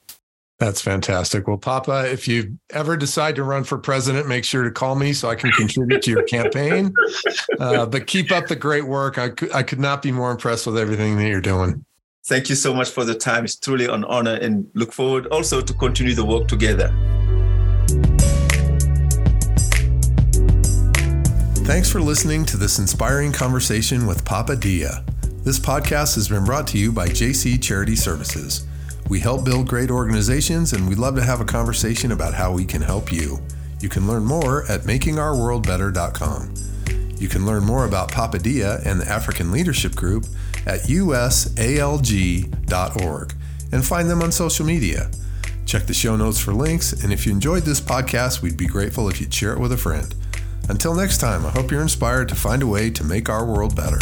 That's 0.58 0.82
fantastic. 0.82 1.48
Well, 1.48 1.56
Papa, 1.56 2.12
if 2.12 2.28
you 2.28 2.58
ever 2.68 2.94
decide 2.94 3.34
to 3.36 3.44
run 3.44 3.64
for 3.64 3.78
president, 3.78 4.28
make 4.28 4.44
sure 4.44 4.62
to 4.62 4.70
call 4.70 4.94
me 4.94 5.14
so 5.14 5.30
I 5.30 5.34
can 5.34 5.50
contribute 5.52 6.02
to 6.02 6.10
your 6.10 6.22
campaign. 6.24 6.94
Uh, 7.58 7.84
but 7.84 8.06
keep 8.06 8.32
up 8.32 8.46
the 8.46 8.56
great 8.56 8.86
work. 8.86 9.18
I 9.18 9.28
could, 9.28 9.52
I 9.52 9.62
could 9.62 9.80
not 9.80 10.00
be 10.00 10.10
more 10.10 10.30
impressed 10.30 10.66
with 10.66 10.78
everything 10.78 11.18
that 11.18 11.28
you're 11.28 11.40
doing. 11.40 11.84
Thank 12.24 12.48
you 12.48 12.54
so 12.54 12.72
much 12.72 12.88
for 12.88 13.04
the 13.04 13.14
time. 13.14 13.44
It's 13.44 13.56
truly 13.56 13.84
an 13.84 14.04
honor 14.04 14.34
and 14.34 14.66
look 14.72 14.92
forward 14.92 15.26
also 15.26 15.60
to 15.60 15.74
continue 15.74 16.14
the 16.14 16.24
work 16.24 16.48
together. 16.48 16.90
Thanks 21.70 21.88
for 21.88 22.00
listening 22.00 22.44
to 22.46 22.56
this 22.56 22.80
inspiring 22.80 23.30
conversation 23.30 24.04
with 24.04 24.24
Papa 24.24 24.56
Dia. 24.56 25.04
This 25.44 25.60
podcast 25.60 26.16
has 26.16 26.26
been 26.28 26.44
brought 26.44 26.66
to 26.66 26.78
you 26.78 26.90
by 26.90 27.06
JC 27.06 27.62
Charity 27.62 27.94
Services. 27.94 28.66
We 29.08 29.20
help 29.20 29.44
build 29.44 29.68
great 29.68 29.88
organizations 29.88 30.72
and 30.72 30.88
we'd 30.88 30.98
love 30.98 31.14
to 31.14 31.22
have 31.22 31.40
a 31.40 31.44
conversation 31.44 32.10
about 32.10 32.34
how 32.34 32.50
we 32.50 32.64
can 32.64 32.82
help 32.82 33.12
you. 33.12 33.38
You 33.80 33.88
can 33.88 34.08
learn 34.08 34.24
more 34.24 34.64
at 34.64 34.80
makingourworldbetter.com. 34.80 36.54
You 37.16 37.28
can 37.28 37.46
learn 37.46 37.62
more 37.62 37.84
about 37.84 38.10
Papa 38.10 38.40
Dia 38.40 38.80
and 38.84 39.00
the 39.00 39.08
African 39.08 39.52
Leadership 39.52 39.94
Group 39.94 40.24
at 40.66 40.80
usalg.org 40.88 41.24
and 43.70 43.86
find 43.86 44.10
them 44.10 44.22
on 44.22 44.32
social 44.32 44.66
media. 44.66 45.08
Check 45.66 45.86
the 45.86 45.94
show 45.94 46.16
notes 46.16 46.40
for 46.40 46.52
links, 46.52 46.92
and 47.04 47.12
if 47.12 47.26
you 47.26 47.32
enjoyed 47.32 47.62
this 47.62 47.80
podcast, 47.80 48.42
we'd 48.42 48.56
be 48.56 48.66
grateful 48.66 49.08
if 49.08 49.20
you'd 49.20 49.32
share 49.32 49.52
it 49.52 49.60
with 49.60 49.70
a 49.70 49.76
friend. 49.76 50.16
Until 50.68 50.94
next 50.94 51.18
time, 51.18 51.46
I 51.46 51.50
hope 51.50 51.70
you're 51.70 51.82
inspired 51.82 52.28
to 52.28 52.34
find 52.34 52.62
a 52.62 52.66
way 52.66 52.90
to 52.90 53.04
make 53.04 53.28
our 53.28 53.44
world 53.44 53.74
better. 53.74 53.98